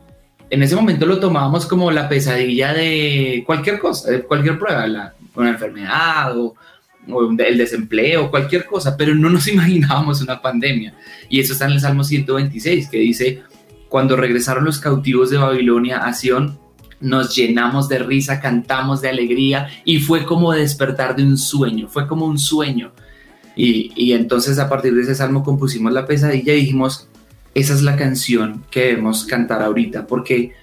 [0.52, 5.14] en ese momento lo tomábamos como la pesadilla de cualquier cosa, de cualquier prueba, la,
[5.34, 6.56] una enfermedad o,
[7.08, 10.94] el desempleo, cualquier cosa, pero no nos imaginábamos una pandemia.
[11.30, 13.44] Y eso está en el Salmo 126, que dice,
[13.88, 16.60] cuando regresaron los cautivos de Babilonia a Sion,
[17.00, 22.08] nos llenamos de risa, cantamos de alegría y fue como despertar de un sueño, fue
[22.08, 22.92] como un sueño.
[23.56, 27.10] Y, y entonces a partir de ese salmo compusimos la pesadilla y dijimos,
[27.54, 30.54] esa es la canción que debemos cantar ahorita, porque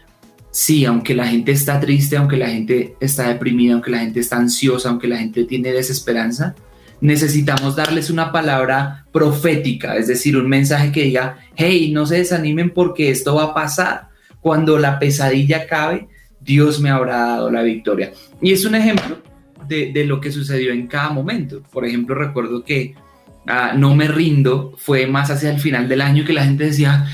[0.51, 4.37] sí, aunque la gente está triste, aunque la gente está deprimida, aunque la gente está
[4.37, 6.55] ansiosa, aunque la gente tiene desesperanza,
[7.01, 12.70] necesitamos darles una palabra profética, es decir, un mensaje que diga, hey, no se desanimen
[12.70, 14.09] porque esto va a pasar.
[14.40, 16.09] Cuando la pesadilla acabe,
[16.40, 18.12] Dios me habrá dado la victoria.
[18.40, 19.18] Y es un ejemplo
[19.66, 21.62] de, de lo que sucedió en cada momento.
[21.70, 22.94] Por ejemplo, recuerdo que
[23.77, 27.07] no me rindo fue más hacia el final del año que la gente decía,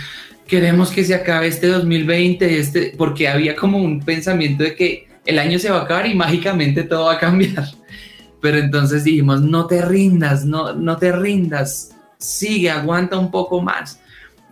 [0.47, 5.39] queremos que se acabe este 2020, este, porque había como un pensamiento de que el
[5.39, 7.65] año se va a acabar y mágicamente todo va a cambiar.
[8.41, 14.01] Pero entonces dijimos, no te rindas, no, no te rindas, sigue, aguanta un poco más.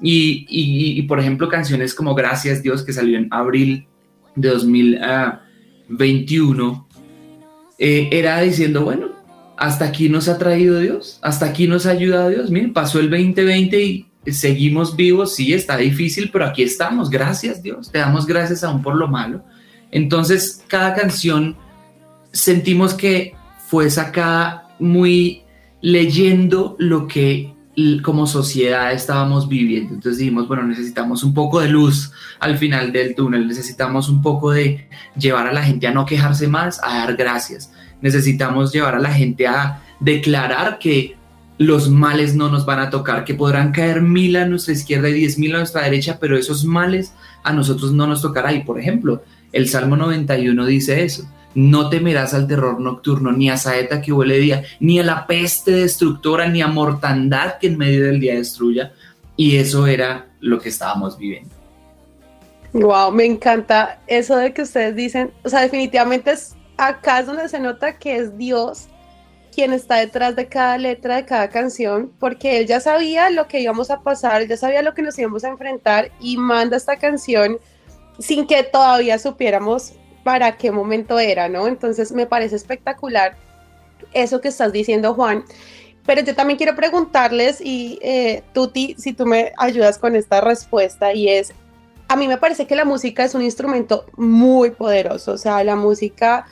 [0.00, 3.86] Y, y, por ejemplo, canciones como Gracias Dios, que salió en abril
[4.34, 6.88] de 2021,
[7.78, 9.10] eh, era diciendo, bueno,
[9.62, 12.50] hasta aquí nos ha traído Dios, hasta aquí nos ha ayudado Dios.
[12.50, 17.92] Miren, pasó el 2020 y seguimos vivos, sí, está difícil, pero aquí estamos, gracias Dios,
[17.92, 19.44] te damos gracias aún por lo malo.
[19.92, 21.56] Entonces, cada canción
[22.32, 23.36] sentimos que
[23.68, 25.44] fue sacada muy
[25.80, 27.54] leyendo lo que
[28.02, 29.94] como sociedad estábamos viviendo.
[29.94, 34.50] Entonces dijimos, bueno, necesitamos un poco de luz al final del túnel, necesitamos un poco
[34.50, 37.70] de llevar a la gente a no quejarse más, a dar gracias
[38.02, 41.16] necesitamos llevar a la gente a declarar que
[41.58, 45.14] los males no nos van a tocar, que podrán caer mil a nuestra izquierda y
[45.14, 48.52] diez mil a nuestra derecha, pero esos males a nosotros no nos tocará.
[48.52, 51.28] Y por ejemplo, el Salmo 91 dice eso.
[51.54, 55.70] No temerás al terror nocturno, ni a saeta que huele día, ni a la peste
[55.72, 58.92] destructora, ni a mortandad que en medio del día destruya.
[59.36, 61.50] Y eso era lo que estábamos viviendo.
[62.72, 67.48] Wow, me encanta eso de que ustedes dicen, o sea, definitivamente es acá es donde
[67.48, 68.88] se nota que es Dios
[69.54, 73.60] quien está detrás de cada letra de cada canción, porque él ya sabía lo que
[73.60, 77.58] íbamos a pasar, ya sabía lo que nos íbamos a enfrentar y manda esta canción
[78.18, 79.92] sin que todavía supiéramos
[80.24, 81.66] para qué momento era, ¿no?
[81.66, 83.36] Entonces me parece espectacular
[84.12, 85.44] eso que estás diciendo, Juan.
[86.06, 91.12] Pero yo también quiero preguntarles, y eh, Tuti, si tú me ayudas con esta respuesta,
[91.12, 91.52] y es,
[92.08, 95.76] a mí me parece que la música es un instrumento muy poderoso, o sea, la
[95.76, 96.46] música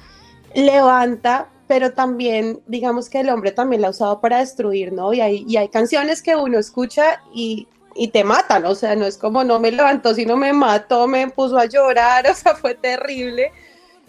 [0.55, 5.13] levanta, pero también, digamos que el hombre también la ha usado para destruir, ¿no?
[5.13, 9.07] Y hay, y hay canciones que uno escucha y, y te matan, o sea, no
[9.07, 12.75] es como no me levantó, sino me mató, me puso a llorar, o sea, fue
[12.75, 13.53] terrible.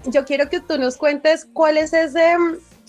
[0.05, 2.35] Yo quiero que tú nos cuentes cuál es ese,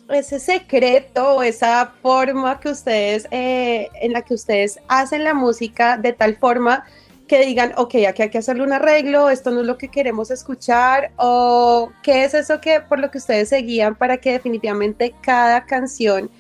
[0.09, 5.99] ese secreto o esa forma que ustedes, eh, en la que ustedes hacen la música
[5.99, 6.85] de tal forma
[7.33, 10.31] que digan, ok, aquí hay que hacerle un arreglo, esto no es lo que queremos
[10.31, 15.65] escuchar, o qué es eso que por lo que ustedes seguían para que definitivamente cada
[15.65, 16.31] canción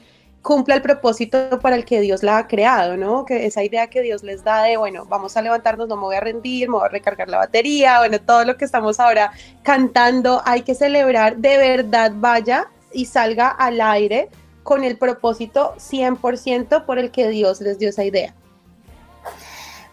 [0.42, 3.24] cumpla el propósito para el que Dios la ha creado, ¿no?
[3.24, 6.16] Que esa idea que Dios les da de, bueno, vamos a levantarnos, no me voy
[6.16, 10.42] a rendir, me voy a recargar la batería, bueno, todo lo que estamos ahora cantando,
[10.44, 14.28] hay que celebrar, de verdad vaya y salga al aire
[14.62, 18.34] con el propósito 100% por el que Dios les dio esa idea.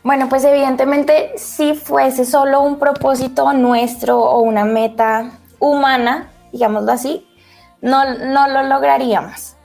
[0.09, 7.27] Bueno, pues evidentemente si fuese solo un propósito nuestro o una meta humana, digámoslo así,
[7.83, 9.55] no, no lo lograríamos.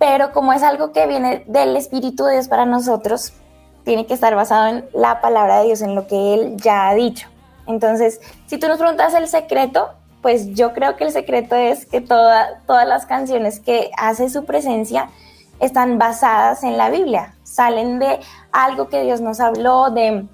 [0.00, 3.32] Pero como es algo que viene del Espíritu de Dios para nosotros,
[3.84, 6.94] tiene que estar basado en la palabra de Dios, en lo que Él ya ha
[6.96, 7.28] dicho.
[7.68, 12.00] Entonces, si tú nos preguntas el secreto, pues yo creo que el secreto es que
[12.00, 15.10] todas las canciones que hace su presencia
[15.60, 18.20] están basadas en la Biblia, salen de
[18.52, 20.26] algo que Dios nos habló, de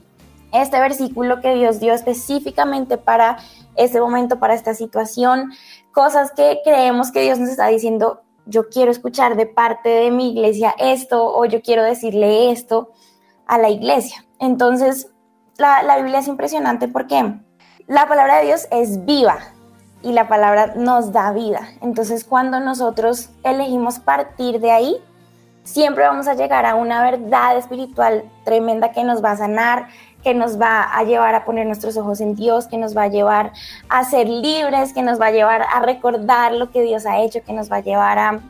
[0.53, 3.39] este versículo que Dios dio específicamente para
[3.77, 5.53] este momento, para esta situación,
[5.93, 10.33] cosas que creemos que Dios nos está diciendo, yo quiero escuchar de parte de mi
[10.33, 12.91] iglesia esto o yo quiero decirle esto
[13.47, 14.25] a la iglesia.
[14.41, 15.09] Entonces,
[15.59, 17.35] la, la Biblia es impresionante porque
[17.87, 19.39] la palabra de Dios es viva,
[20.03, 21.69] y la palabra nos da vida.
[21.81, 24.97] Entonces cuando nosotros elegimos partir de ahí,
[25.65, 29.89] siempre vamos a llegar a una verdad espiritual tremenda que nos va a sanar,
[30.23, 33.09] que nos va a llevar a poner nuestros ojos en Dios, que nos va a
[33.09, 33.53] llevar
[33.89, 37.43] a ser libres, que nos va a llevar a recordar lo que Dios ha hecho,
[37.45, 38.41] que nos va a llevar a,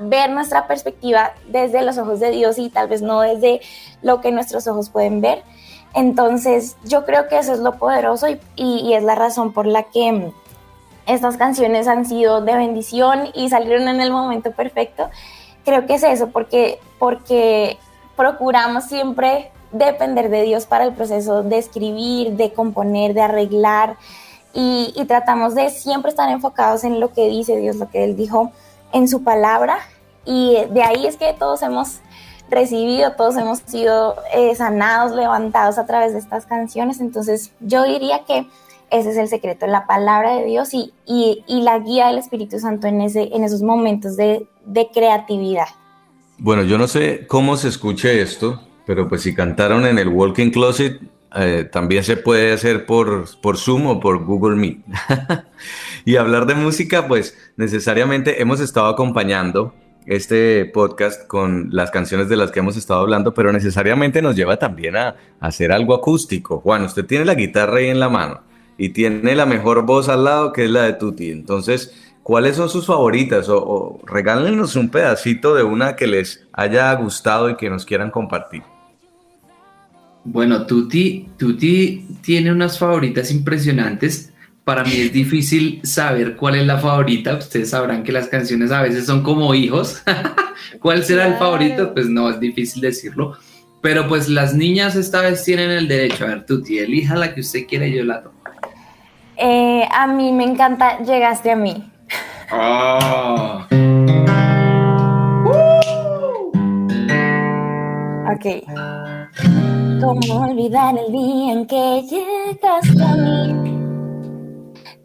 [0.00, 3.62] ver nuestra perspectiva desde los ojos de Dios y tal vez no desde
[4.02, 5.42] lo que nuestros ojos pueden ver.
[5.94, 8.26] Entonces yo creo que eso es lo poderoso
[8.56, 10.32] y es la razón por la que
[11.06, 15.08] estas canciones han sido de bendición y salieron en el momento perfecto.
[15.68, 17.76] Creo que es eso, porque, porque
[18.16, 23.98] procuramos siempre depender de Dios para el proceso de escribir, de componer, de arreglar
[24.54, 28.16] y, y, tratamos de siempre estar enfocados en lo que dice Dios, lo que Él
[28.16, 28.50] dijo
[28.94, 29.76] en su palabra
[30.24, 32.00] y de ahí es que todos hemos
[32.48, 38.24] recibido, todos hemos sido eh, sanados, levantados a través de estas canciones, entonces yo diría
[38.24, 38.48] que
[38.90, 42.86] ese es el secreto, la palabra de Dios y, y, la guía del Espíritu Santo
[42.86, 45.66] en, ese, en esos momentos de, de creatividad.
[46.38, 50.50] Bueno, yo no sé cómo se escuche esto, pero pues si cantaron en el Walking
[50.50, 51.00] Closet,
[51.36, 54.78] eh, también se puede hacer por, por Zoom o por Google Meet.
[56.04, 59.74] y hablar de música, pues necesariamente hemos estado acompañando
[60.06, 64.56] este podcast con las canciones de las que hemos estado hablando, pero necesariamente nos lleva
[64.56, 66.60] también a, a hacer algo acústico.
[66.60, 68.47] Juan, usted tiene la guitarra ahí en la mano
[68.78, 71.30] y tiene la mejor voz al lado que es la de Tuti.
[71.30, 73.48] Entonces, ¿cuáles son sus favoritas?
[73.48, 78.10] O, o regálenos un pedacito de una que les haya gustado y que nos quieran
[78.10, 78.62] compartir.
[80.24, 84.32] Bueno, Tuti, Tuti tiene unas favoritas impresionantes.
[84.62, 87.34] Para mí es difícil saber cuál es la favorita.
[87.34, 90.02] Ustedes sabrán que las canciones a veces son como hijos.
[90.80, 91.94] ¿Cuál será el favorito?
[91.94, 93.38] Pues no, es difícil decirlo.
[93.80, 96.24] Pero pues las niñas esta vez tienen el derecho.
[96.24, 98.37] A ver, Tuti, elija la que usted quiera y yo la tomo.
[99.40, 101.92] Eh, a mí me encanta Llegaste a mí.
[102.52, 103.60] Oh.
[108.32, 108.46] Ok.
[110.00, 113.78] ¿Cómo olvidar el día en que llegaste a mí?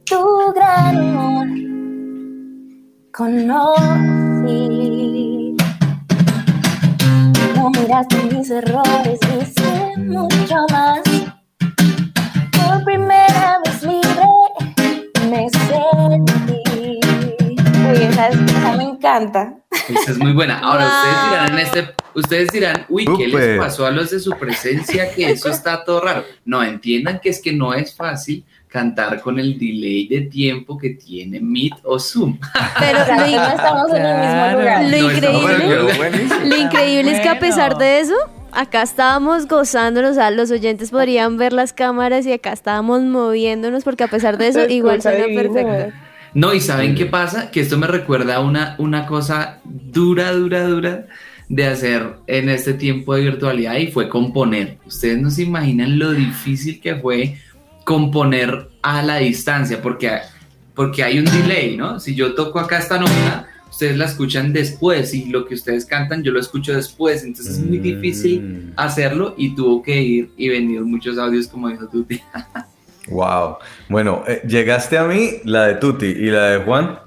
[0.05, 1.47] Tu gran amor
[3.11, 4.53] conocí.
[7.55, 11.01] No miraste mis errores, hice mucho más.
[17.85, 19.53] Uy, esa, esa me encanta.
[19.89, 20.59] Esa es muy buena.
[20.59, 24.31] Ahora, ustedes dirán en este, ustedes dirán, uy, ¿qué les pasó a los de su
[24.31, 25.11] presencia?
[25.13, 26.23] Que eso está todo raro.
[26.45, 30.91] No, entiendan que es que no es fácil cantar con el delay de tiempo que
[30.91, 32.39] tiene Meet o Zoom.
[32.79, 34.83] Pero O sea, no estamos en el mismo lugar.
[34.83, 35.97] Lo No, increíble- bueno.
[35.97, 36.39] buenísimo.
[36.45, 38.15] lo increíble es que a pesar de eso,
[38.55, 43.83] acá estábamos gozándonos, o sea, los oyentes podrían ver las cámaras y acá estábamos moviéndonos
[43.83, 45.95] porque a pesar de eso Se igual suena perfecto.
[46.33, 47.51] No, y ¿saben qué pasa?
[47.51, 51.05] Que esto me recuerda a una, una cosa dura, dura, dura
[51.47, 54.77] de hacer en este tiempo de virtualidad y fue componer.
[54.85, 57.37] Ustedes no se imaginan lo difícil que fue
[57.83, 60.09] componer a la distancia, porque,
[60.73, 61.99] porque hay un delay, ¿no?
[61.99, 66.21] Si yo toco acá esta nota, ustedes la escuchan después y lo que ustedes cantan
[66.23, 68.71] yo lo escucho después, entonces es muy difícil Mm.
[68.77, 72.21] hacerlo y tuvo que ir y venir muchos audios como dijo Tuti.
[73.09, 73.57] Wow.
[73.89, 76.99] Bueno, eh, llegaste a mí, la de Tuti y la de Juan.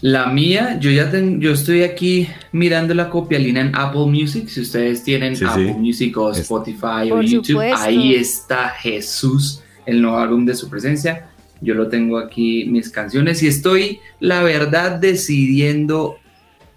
[0.00, 4.48] La mía, yo ya ten- yo estoy aquí mirando la copialina en Apple Music.
[4.48, 5.78] Si ustedes tienen Sí, Apple sí.
[5.78, 7.76] Music o Es- Spotify o YouTube, supuesto.
[7.84, 11.27] ahí está Jesús, el nuevo álbum de su presencia.
[11.60, 16.18] Yo lo tengo aquí, mis canciones, y estoy, la verdad, decidiendo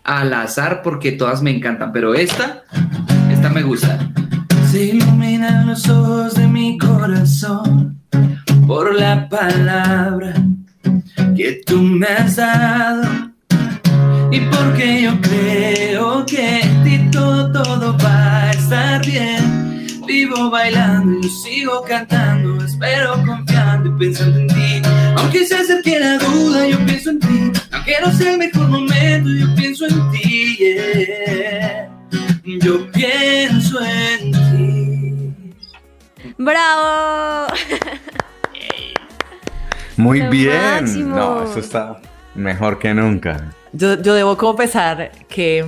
[0.04, 2.64] al azar porque todas me encantan, pero esta,
[3.32, 4.12] esta me gusta.
[4.72, 8.00] Se iluminan los ojos de mi corazón
[8.66, 10.34] por la palabra
[11.36, 13.32] que tú me has dado
[14.32, 19.86] y porque yo creo que ti todo, todo va a estar bien.
[20.08, 23.51] Vivo bailando yo sigo cantando, espero confiando
[23.88, 24.82] y pensando en ti.
[25.18, 27.52] Aunque se acerque la duda, yo pienso en ti.
[27.72, 30.58] Aunque no sea el mejor momento, yo pienso en ti.
[30.58, 31.90] yeah.
[32.44, 35.54] Yo pienso en ti.
[36.38, 37.48] ¡Bravo!
[39.98, 40.60] Muy Lo bien.
[40.60, 41.16] máximo.
[41.16, 42.02] No, eso está
[42.36, 43.54] mejor que nunca.
[43.74, 45.66] Yo, yo debo confesar que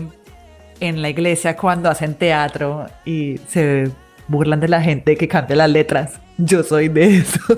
[0.80, 3.92] en la iglesia cuando hacen teatro y se
[4.28, 7.58] burlan de la gente que cante las letras, yo soy de esos.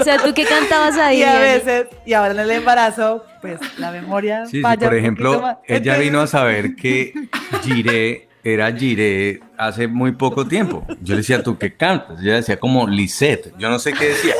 [0.00, 1.20] O sea, ¿tú qué cantabas ahí?
[1.20, 4.96] y a veces, y ahora en el embarazo, pues la memoria Sí, sí, falla por
[4.96, 5.56] ejemplo, más.
[5.66, 7.12] ella vino a saber que
[7.62, 10.84] Giré era Giré hace muy poco tiempo.
[11.00, 12.20] Yo le decía, ¿tú qué cantas?
[12.20, 13.54] Ella decía como Lisette.
[13.56, 14.34] Yo no sé qué decía.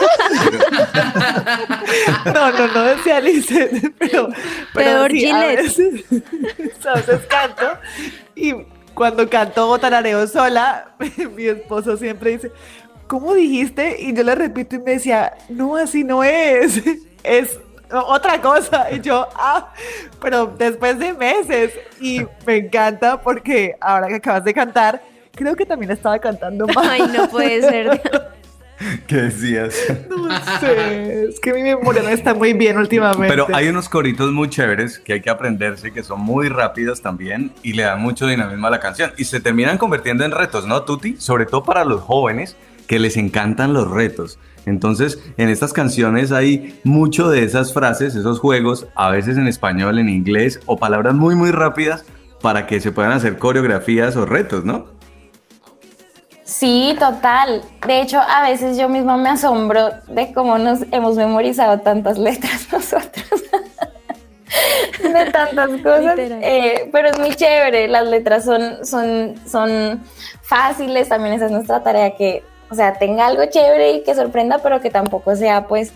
[2.26, 4.28] No, no, no decía Lizeth, pero,
[4.74, 5.62] pero Peor sí, a Gillette.
[5.62, 6.04] veces,
[6.86, 7.78] a veces canto
[8.34, 8.54] y
[8.94, 10.94] cuando canto o tarareo sola,
[11.36, 12.52] mi esposo siempre dice,
[13.06, 14.00] ¿cómo dijiste?
[14.00, 16.82] Y yo le repito y me decía, no, así no es,
[17.22, 17.58] es
[17.90, 18.90] otra cosa.
[18.92, 19.72] Y yo, ah,
[20.20, 25.02] pero después de meses y me encanta porque ahora que acabas de cantar,
[25.32, 26.88] creo que también estaba cantando mal.
[26.90, 28.02] Ay, no puede ser.
[29.06, 29.76] ¿Qué decías?
[30.10, 30.28] No
[30.58, 33.28] sé, es que mi memoria no está muy bien últimamente.
[33.28, 37.52] Pero hay unos coritos muy chéveres que hay que aprenderse, que son muy rápidos también
[37.62, 39.12] y le dan mucho dinamismo a la canción.
[39.16, 41.16] Y se terminan convirtiendo en retos, ¿no, Tuti?
[41.18, 44.38] Sobre todo para los jóvenes que les encantan los retos.
[44.66, 49.98] Entonces, en estas canciones hay mucho de esas frases, esos juegos, a veces en español,
[49.98, 52.04] en inglés, o palabras muy, muy rápidas
[52.40, 54.86] para que se puedan hacer coreografías o retos, ¿no?
[56.44, 57.62] Sí, total.
[57.86, 62.68] De hecho, a veces yo misma me asombro de cómo nos hemos memorizado tantas letras
[62.72, 63.24] nosotros.
[65.02, 66.18] de tantas cosas.
[66.18, 67.88] Eh, pero es muy chévere.
[67.88, 70.02] Las letras son, son, son
[70.42, 71.08] fáciles.
[71.08, 74.80] También esa es nuestra tarea que, o sea, tenga algo chévere y que sorprenda, pero
[74.80, 75.92] que tampoco sea pues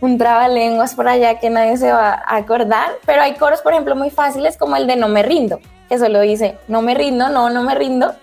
[0.00, 2.92] un trabalenguas por allá que nadie se va a acordar.
[3.06, 6.20] Pero hay coros, por ejemplo, muy fáciles como el de No me rindo, que solo
[6.20, 8.14] dice no me rindo, no, no me rindo.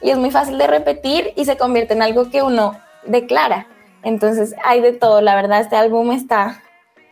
[0.00, 3.66] Y es muy fácil de repetir y se convierte en algo que uno declara.
[4.02, 5.20] Entonces hay de todo.
[5.20, 6.60] La verdad, este álbum está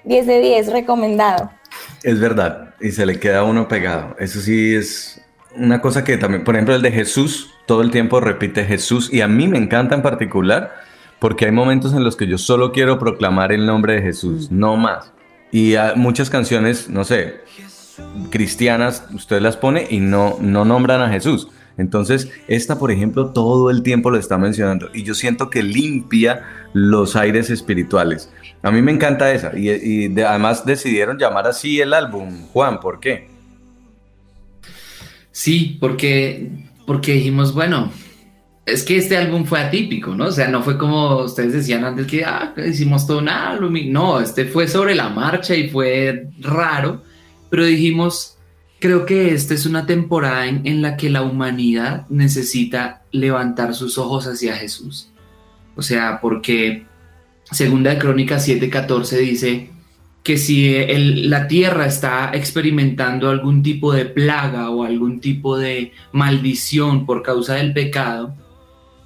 [0.05, 1.51] 10 de 10 recomendado.
[2.03, 4.17] Es verdad, y se le queda uno pegado.
[4.19, 5.20] Eso sí es
[5.57, 9.21] una cosa que también, por ejemplo, el de Jesús, todo el tiempo repite Jesús, y
[9.21, 10.75] a mí me encanta en particular,
[11.19, 14.77] porque hay momentos en los que yo solo quiero proclamar el nombre de Jesús, no
[14.77, 15.13] más.
[15.53, 17.41] Y hay muchas canciones, no sé,
[18.31, 21.49] cristianas, usted las pone y no, no nombran a Jesús.
[21.77, 26.43] Entonces, esta, por ejemplo, todo el tiempo lo está mencionando y yo siento que limpia
[26.75, 28.31] los aires espirituales.
[28.63, 32.47] A mí me encanta esa y, y de- además decidieron llamar así el álbum.
[32.53, 33.30] Juan, ¿por qué?
[35.41, 36.51] Sí, porque,
[36.85, 37.91] porque dijimos, bueno,
[38.67, 40.27] es que este álbum fue atípico, ¿no?
[40.27, 43.75] O sea, no fue como ustedes decían antes que ah, hicimos todo un álbum.
[43.87, 47.03] No, este fue sobre la marcha y fue raro,
[47.49, 48.37] pero dijimos,
[48.81, 53.97] creo que esta es una temporada en, en la que la humanidad necesita levantar sus
[53.97, 55.09] ojos hacia Jesús.
[55.75, 56.85] O sea, porque
[57.51, 59.71] Segunda de Crónicas 7:14 dice
[60.23, 60.77] que si
[61.29, 67.55] la tierra está experimentando algún tipo de plaga o algún tipo de maldición por causa
[67.55, 68.35] del pecado,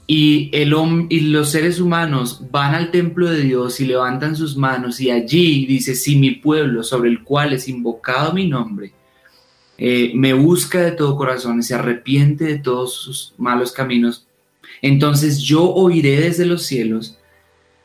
[0.06, 0.74] y, el,
[1.08, 5.64] y los seres humanos van al templo de Dios y levantan sus manos y allí
[5.66, 8.92] dice, si mi pueblo sobre el cual es invocado mi nombre,
[9.78, 14.26] eh, me busca de todo corazón y se arrepiente de todos sus malos caminos,
[14.82, 17.18] entonces yo oiré desde los cielos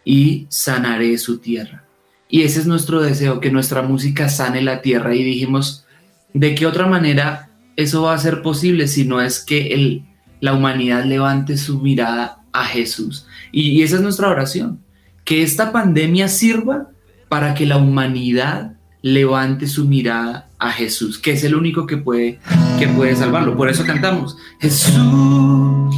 [0.04, 1.89] y sanaré su tierra.
[2.30, 5.16] Y ese es nuestro deseo, que nuestra música sane la tierra.
[5.16, 5.86] Y dijimos,
[6.34, 10.06] ¿de qué otra manera eso va a ser posible si no es que el,
[10.40, 13.26] la humanidad levante su mirada a Jesús?
[13.52, 14.80] Y, y esa es nuestra oración,
[15.26, 16.90] que esta pandemia sirva
[17.30, 22.40] para que la humanidad levante su mirada a Jesús, que es el único que puede,
[22.78, 23.58] que puede salvarlo.
[23.58, 25.96] Por eso cantamos, Jesús,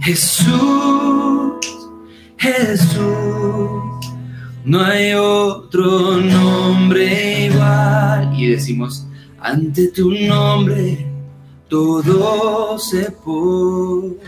[0.00, 0.48] Jesús,
[2.38, 3.99] Jesús.
[4.64, 8.32] No hay otro nombre igual.
[8.36, 9.06] Y decimos,
[9.38, 11.06] ante tu nombre
[11.68, 14.20] todo se postrará.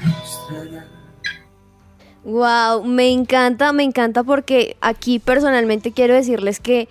[2.24, 6.88] Wow, me encanta, me encanta porque aquí personalmente quiero decirles que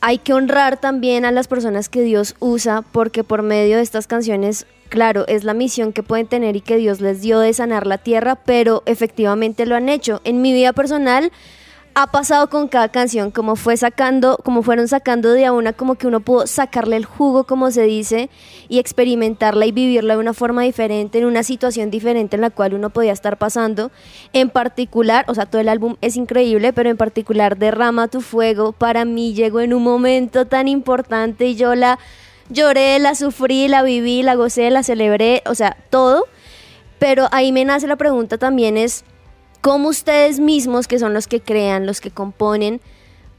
[0.00, 4.06] hay que honrar también a las personas que Dios usa porque por medio de estas
[4.06, 7.86] canciones, claro, es la misión que pueden tener y que Dios les dio de sanar
[7.86, 10.22] la tierra, pero efectivamente lo han hecho.
[10.24, 11.30] En mi vida personal
[12.00, 15.96] ha pasado con cada canción, como fue sacando, como fueron sacando de a una, como
[15.96, 18.30] que uno pudo sacarle el jugo, como se dice,
[18.68, 22.74] y experimentarla y vivirla de una forma diferente, en una situación diferente en la cual
[22.74, 23.90] uno podía estar pasando.
[24.32, 28.70] En particular, o sea, todo el álbum es increíble, pero en particular Derrama tu fuego,
[28.70, 31.98] para mí llegó en un momento tan importante y yo la
[32.48, 36.26] lloré, la sufrí, la viví, la gocé, la celebré, o sea, todo.
[37.00, 39.04] Pero ahí me nace la pregunta también es,
[39.60, 42.80] cómo ustedes mismos, que son los que crean, los que componen,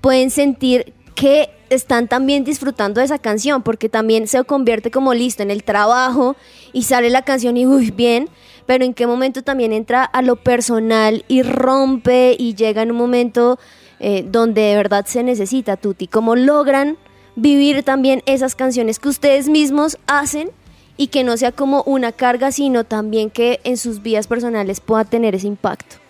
[0.01, 5.43] pueden sentir que están también disfrutando de esa canción, porque también se convierte como listo
[5.43, 6.35] en el trabajo
[6.73, 8.29] y sale la canción y uy, bien,
[8.65, 12.97] pero en qué momento también entra a lo personal y rompe y llega en un
[12.97, 13.59] momento
[13.99, 16.97] eh, donde de verdad se necesita, Tuti, cómo logran
[17.35, 20.51] vivir también esas canciones que ustedes mismos hacen
[20.97, 25.05] y que no sea como una carga, sino también que en sus vidas personales pueda
[25.05, 26.08] tener ese impacto.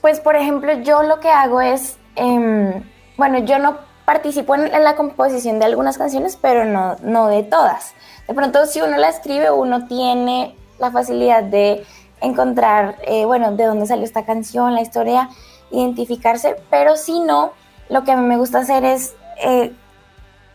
[0.00, 2.82] Pues por ejemplo, yo lo que hago es, em,
[3.16, 7.42] bueno, yo no participo en, en, la composición de algunas canciones, pero no, no de
[7.42, 7.94] todas.
[8.26, 11.84] De pronto, si uno la escribe, uno tiene la facilidad de
[12.20, 15.28] encontrar, eh, bueno, de dónde salió esta canción, la historia,
[15.70, 17.52] identificarse, pero si no,
[17.88, 19.72] lo que a mí me gusta hacer es eh,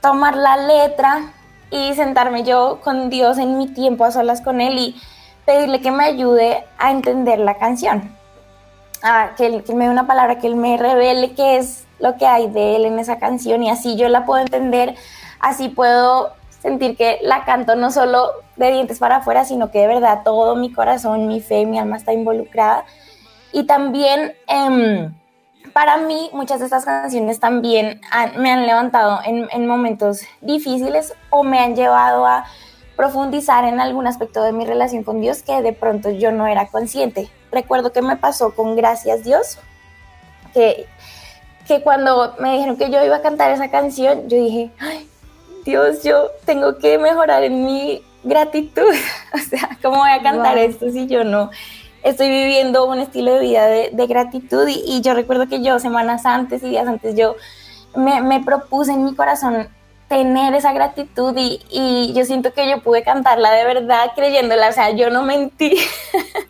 [0.02, 1.34] tomar la letra
[1.72, 5.02] y sentarme yo con Dios en mi tiempo a solas con Él y
[5.46, 8.16] pedirle que me ayude a entender la canción.
[9.38, 12.26] Que, él, que me dé una palabra, que Él me revele qué es lo que
[12.26, 14.96] hay de Él en esa canción y así yo la puedo entender,
[15.40, 19.88] así puedo sentir que la canto no solo de dientes para afuera, sino que de
[19.88, 22.86] verdad todo mi corazón, mi fe, mi alma está involucrada.
[23.52, 25.10] Y también eh,
[25.72, 31.14] para mí muchas de estas canciones también han, me han levantado en, en, momentos difíciles
[31.30, 32.46] o me han llevado a
[32.96, 36.68] profundizar en algún aspecto de mi relación con Dios que de pronto yo no era
[36.68, 37.30] consciente.
[37.52, 39.58] Recuerdo que me pasó con Gracias Dios,
[40.54, 40.88] que,
[41.68, 45.10] que cuando me dijeron que yo iba a cantar esa canción, yo dije, ay,
[45.66, 48.94] Dios, yo tengo que mejorar en mi gratitud.
[49.34, 50.66] o sea, ¿cómo voy a cantar wow.
[50.66, 51.50] esto si yo no
[52.04, 54.68] estoy viviendo un estilo de vida de, de gratitud?
[54.68, 57.36] Y, y, yo recuerdo que yo semanas antes y días antes yo
[57.96, 59.68] me, me propuse en mi corazón
[60.08, 64.72] tener esa gratitud y, y, yo siento que yo pude cantarla de verdad creyéndola, o
[64.72, 65.78] sea, yo no mentí,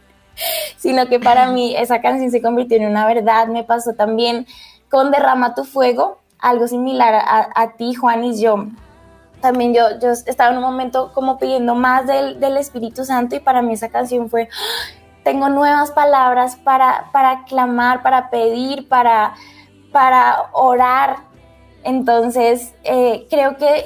[0.78, 4.46] sino que para mí esa canción se convirtió en una verdad, me pasó también
[4.90, 8.68] con Derrama tu Fuego, algo similar a, a ti, Juan, y yo
[9.46, 13.40] también yo, yo estaba en un momento como pidiendo más del, del Espíritu Santo y
[13.40, 14.50] para mí esa canción fue,
[15.24, 19.36] tengo nuevas palabras para, para clamar, para pedir, para,
[19.92, 21.18] para orar.
[21.86, 23.86] Entonces, eh, creo que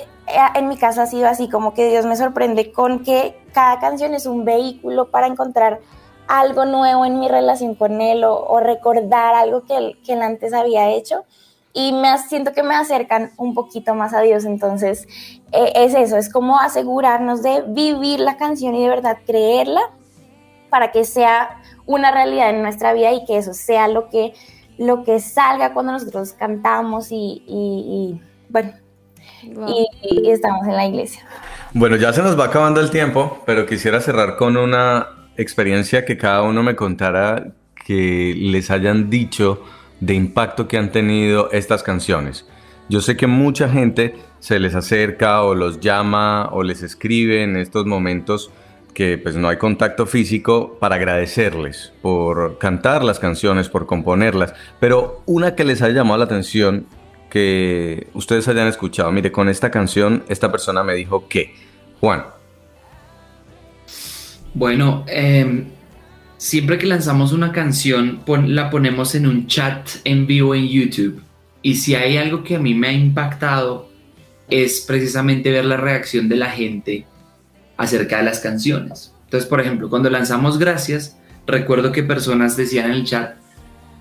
[0.55, 4.13] en mi casa ha sido así, como que Dios me sorprende con que cada canción
[4.13, 5.79] es un vehículo para encontrar
[6.27, 10.53] algo nuevo en mi relación con Él o, recordar algo que él, que él antes
[10.53, 11.25] había hecho
[11.73, 14.45] y me siento que me acercan un poquito más a Dios.
[14.45, 15.07] Entonces,
[15.51, 19.81] eh, es eso, es como asegurarnos de vivir la canción y de verdad creerla
[20.69, 24.33] para que sea una realidad en nuestra vida y que eso sea lo que,
[24.79, 28.71] lo que salga cuando nosotros cantamos y, y, y bueno,
[29.53, 29.69] wow.
[29.69, 31.21] y, y estamos en la iglesia.
[31.73, 35.07] Bueno, ya se nos va acabando el tiempo, pero quisiera cerrar con una
[35.37, 37.53] experiencia que cada uno me contara
[37.85, 39.63] que les hayan dicho
[39.99, 42.47] de impacto que han tenido estas canciones.
[42.87, 47.57] Yo sé que mucha gente se les acerca o los llama o les escribe en
[47.57, 48.49] estos momentos
[48.99, 55.23] que pues no hay contacto físico para agradecerles por cantar las canciones, por componerlas, pero
[55.25, 56.85] una que les haya llamado la atención
[57.29, 59.09] que ustedes hayan escuchado.
[59.13, 61.55] Mire, con esta canción esta persona me dijo que,
[62.01, 62.25] Juan.
[64.53, 65.63] Bueno, eh,
[66.35, 71.21] siempre que lanzamos una canción pon, la ponemos en un chat en vivo en YouTube.
[71.61, 73.89] Y si hay algo que a mí me ha impactado
[74.49, 77.05] es precisamente ver la reacción de la gente
[77.79, 79.13] acerca de las canciones.
[79.23, 81.17] Entonces, por ejemplo, cuando lanzamos Gracias,
[81.47, 83.37] recuerdo que personas decían en el chat,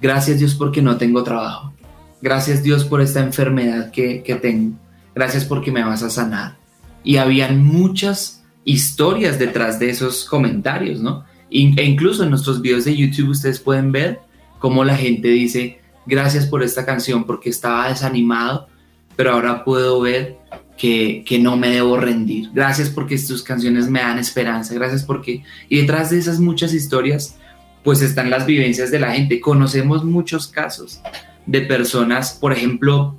[0.03, 1.73] gracias Dios porque no tengo trabajo.
[2.21, 4.77] Gracias Dios por esta enfermedad que, que tengo.
[5.15, 6.57] Gracias porque me vas a sanar.
[7.05, 11.25] Y habían muchas historias detrás de esos comentarios, ¿no?
[11.49, 14.21] E incluso en nuestros videos de YouTube ustedes pueden ver
[14.59, 18.67] cómo la gente dice, gracias por esta canción porque estaba desanimado,
[19.15, 20.37] pero ahora puedo ver
[20.79, 22.51] que, no me debo rendir.
[22.55, 24.75] Gracias porque tus canciones me dan esperanza.
[24.75, 25.43] Gracias porque...
[25.69, 27.37] Y detrás de esas muchas historias,
[27.83, 29.41] pues están las vivencias de la gente.
[29.41, 31.01] Conocemos muchos casos
[31.47, 33.17] de personas, por ejemplo,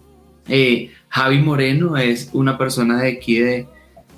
[0.48, 3.68] eh, Javi Moreno es una persona de aquí de,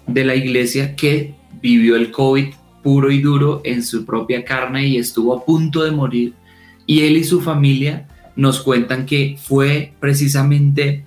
[0.08, 4.98] de la iglesia que vivió el COVID puro y duro en su propia carne y
[4.98, 6.34] estuvo a punto de morir.
[6.86, 11.06] Y él y su familia nos cuentan que fue precisamente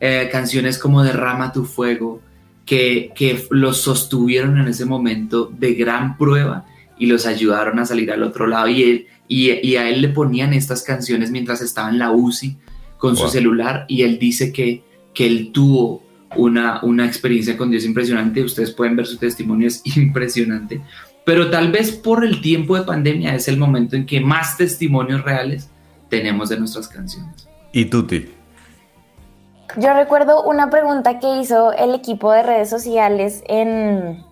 [0.00, 2.20] eh, canciones como Derrama tu fuego,
[2.64, 6.66] que, que los sostuvieron en ese momento de gran prueba
[6.98, 8.68] y los ayudaron a salir al otro lado.
[8.68, 12.56] Y, él, y, y a él le ponían estas canciones mientras estaba en la UCI
[12.98, 13.24] con wow.
[13.24, 14.82] su celular y él dice que,
[15.14, 16.02] que él tuvo
[16.36, 18.42] una, una experiencia con Dios impresionante.
[18.42, 20.80] Ustedes pueden ver su testimonio, es impresionante.
[21.24, 25.22] Pero tal vez por el tiempo de pandemia es el momento en que más testimonios
[25.24, 25.70] reales
[26.08, 27.48] tenemos de nuestras canciones.
[27.72, 28.26] ¿Y Tuti?
[29.78, 34.24] Yo recuerdo una pregunta que hizo el equipo de redes sociales en,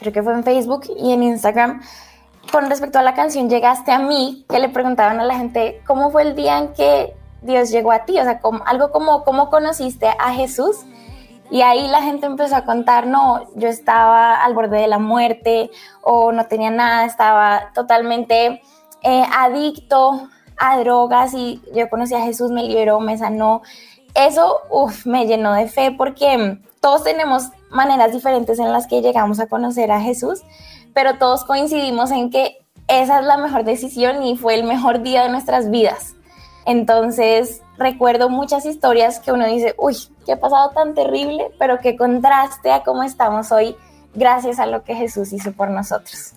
[0.00, 1.80] creo que fue en Facebook y en Instagram,
[2.50, 6.10] con respecto a la canción Llegaste a mí, que le preguntaban a la gente cómo
[6.10, 9.48] fue el día en que Dios llegó a ti, o sea, como, algo como cómo
[9.48, 10.84] conociste a Jesús.
[11.52, 15.70] Y ahí la gente empezó a contar, no, yo estaba al borde de la muerte
[16.02, 18.60] o no tenía nada, estaba totalmente
[19.02, 23.62] eh, adicto a drogas y yo conocí a Jesús, me liberó, me sanó.
[24.14, 24.60] Eso
[25.04, 29.90] me llenó de fe porque todos tenemos maneras diferentes en las que llegamos a conocer
[29.90, 30.42] a Jesús,
[30.92, 35.22] pero todos coincidimos en que esa es la mejor decisión y fue el mejor día
[35.22, 36.14] de nuestras vidas.
[36.66, 42.70] Entonces recuerdo muchas historias que uno dice, uy, qué pasado tan terrible, pero qué contraste
[42.70, 43.76] a cómo estamos hoy
[44.14, 46.34] gracias a lo que Jesús hizo por nosotros.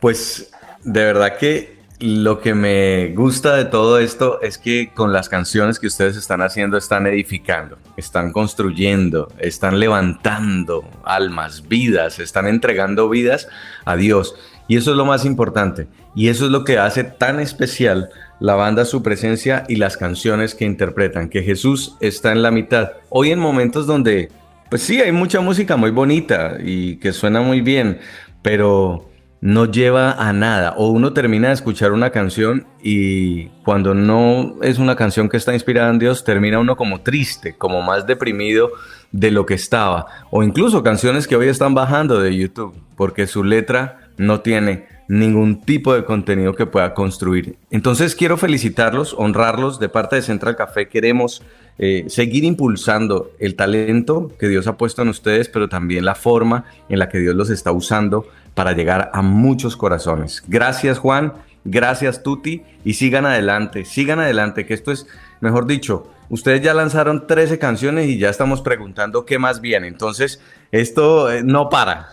[0.00, 0.50] Pues
[0.84, 5.80] de verdad que lo que me gusta de todo esto es que con las canciones
[5.80, 13.48] que ustedes están haciendo están edificando, están construyendo, están levantando almas, vidas, están entregando vidas
[13.84, 14.36] a Dios.
[14.68, 15.88] Y eso es lo más importante.
[16.14, 20.54] Y eso es lo que hace tan especial la banda, su presencia y las canciones
[20.54, 22.92] que interpretan, que Jesús está en la mitad.
[23.08, 24.30] Hoy en momentos donde,
[24.70, 27.98] pues sí, hay mucha música muy bonita y que suena muy bien,
[28.42, 29.08] pero
[29.40, 30.74] no lleva a nada.
[30.76, 35.54] O uno termina de escuchar una canción y cuando no es una canción que está
[35.54, 38.70] inspirada en Dios, termina uno como triste, como más deprimido
[39.12, 40.06] de lo que estaba.
[40.30, 45.62] O incluso canciones que hoy están bajando de YouTube porque su letra no tiene ningún
[45.62, 47.56] tipo de contenido que pueda construir.
[47.70, 50.88] Entonces quiero felicitarlos, honrarlos de parte de Central Café.
[50.88, 51.42] Queremos
[51.78, 56.64] eh, seguir impulsando el talento que Dios ha puesto en ustedes, pero también la forma
[56.88, 58.26] en la que Dios los está usando
[58.58, 60.42] para llegar a muchos corazones.
[60.48, 61.32] Gracias Juan,
[61.64, 65.06] gracias Tuti y sigan adelante, sigan adelante, que esto es,
[65.40, 69.86] mejor dicho, ustedes ya lanzaron 13 canciones y ya estamos preguntando qué más viene.
[69.86, 70.40] Entonces,
[70.72, 72.08] esto eh, no para.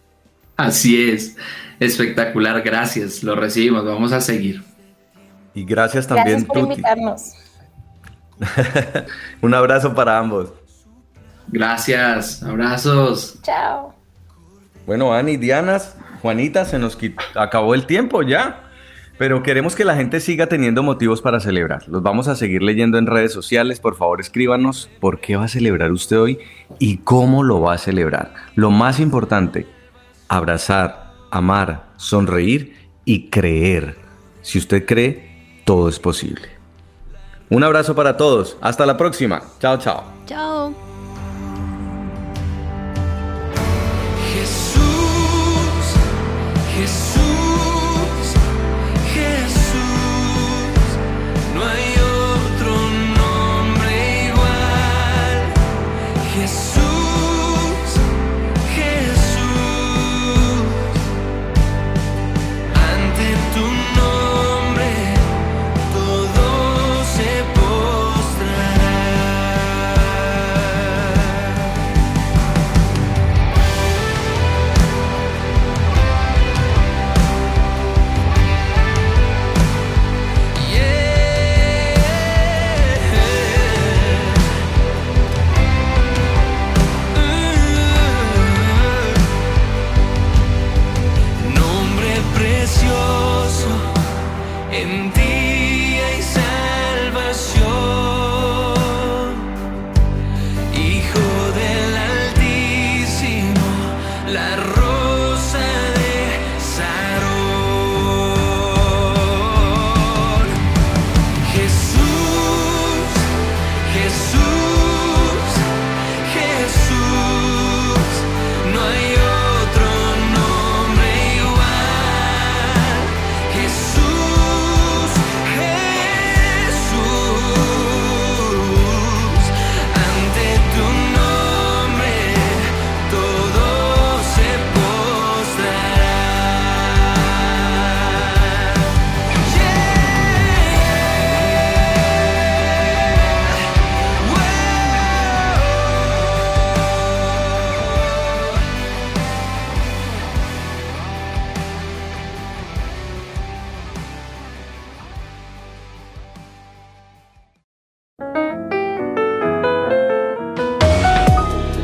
[0.56, 1.36] Así es,
[1.78, 4.62] espectacular, gracias, lo recibimos, vamos a seguir.
[5.52, 6.46] Y gracias también.
[6.46, 7.34] Gracias por invitarnos.
[9.42, 10.54] Un abrazo para ambos.
[11.48, 13.38] Gracias, abrazos.
[13.42, 13.94] Chao.
[14.86, 15.78] Bueno, Ani, Diana,
[16.20, 16.98] Juanita, se nos
[17.34, 18.68] acabó el tiempo ya.
[19.18, 21.86] Pero queremos que la gente siga teniendo motivos para celebrar.
[21.86, 23.78] Los vamos a seguir leyendo en redes sociales.
[23.78, 26.38] Por favor, escríbanos por qué va a celebrar usted hoy
[26.78, 28.32] y cómo lo va a celebrar.
[28.54, 29.66] Lo más importante,
[30.28, 32.74] abrazar, amar, sonreír
[33.04, 33.96] y creer.
[34.40, 36.48] Si usted cree, todo es posible.
[37.48, 38.56] Un abrazo para todos.
[38.60, 39.42] Hasta la próxima.
[39.60, 40.02] Chao, chao.
[40.26, 40.91] Chao.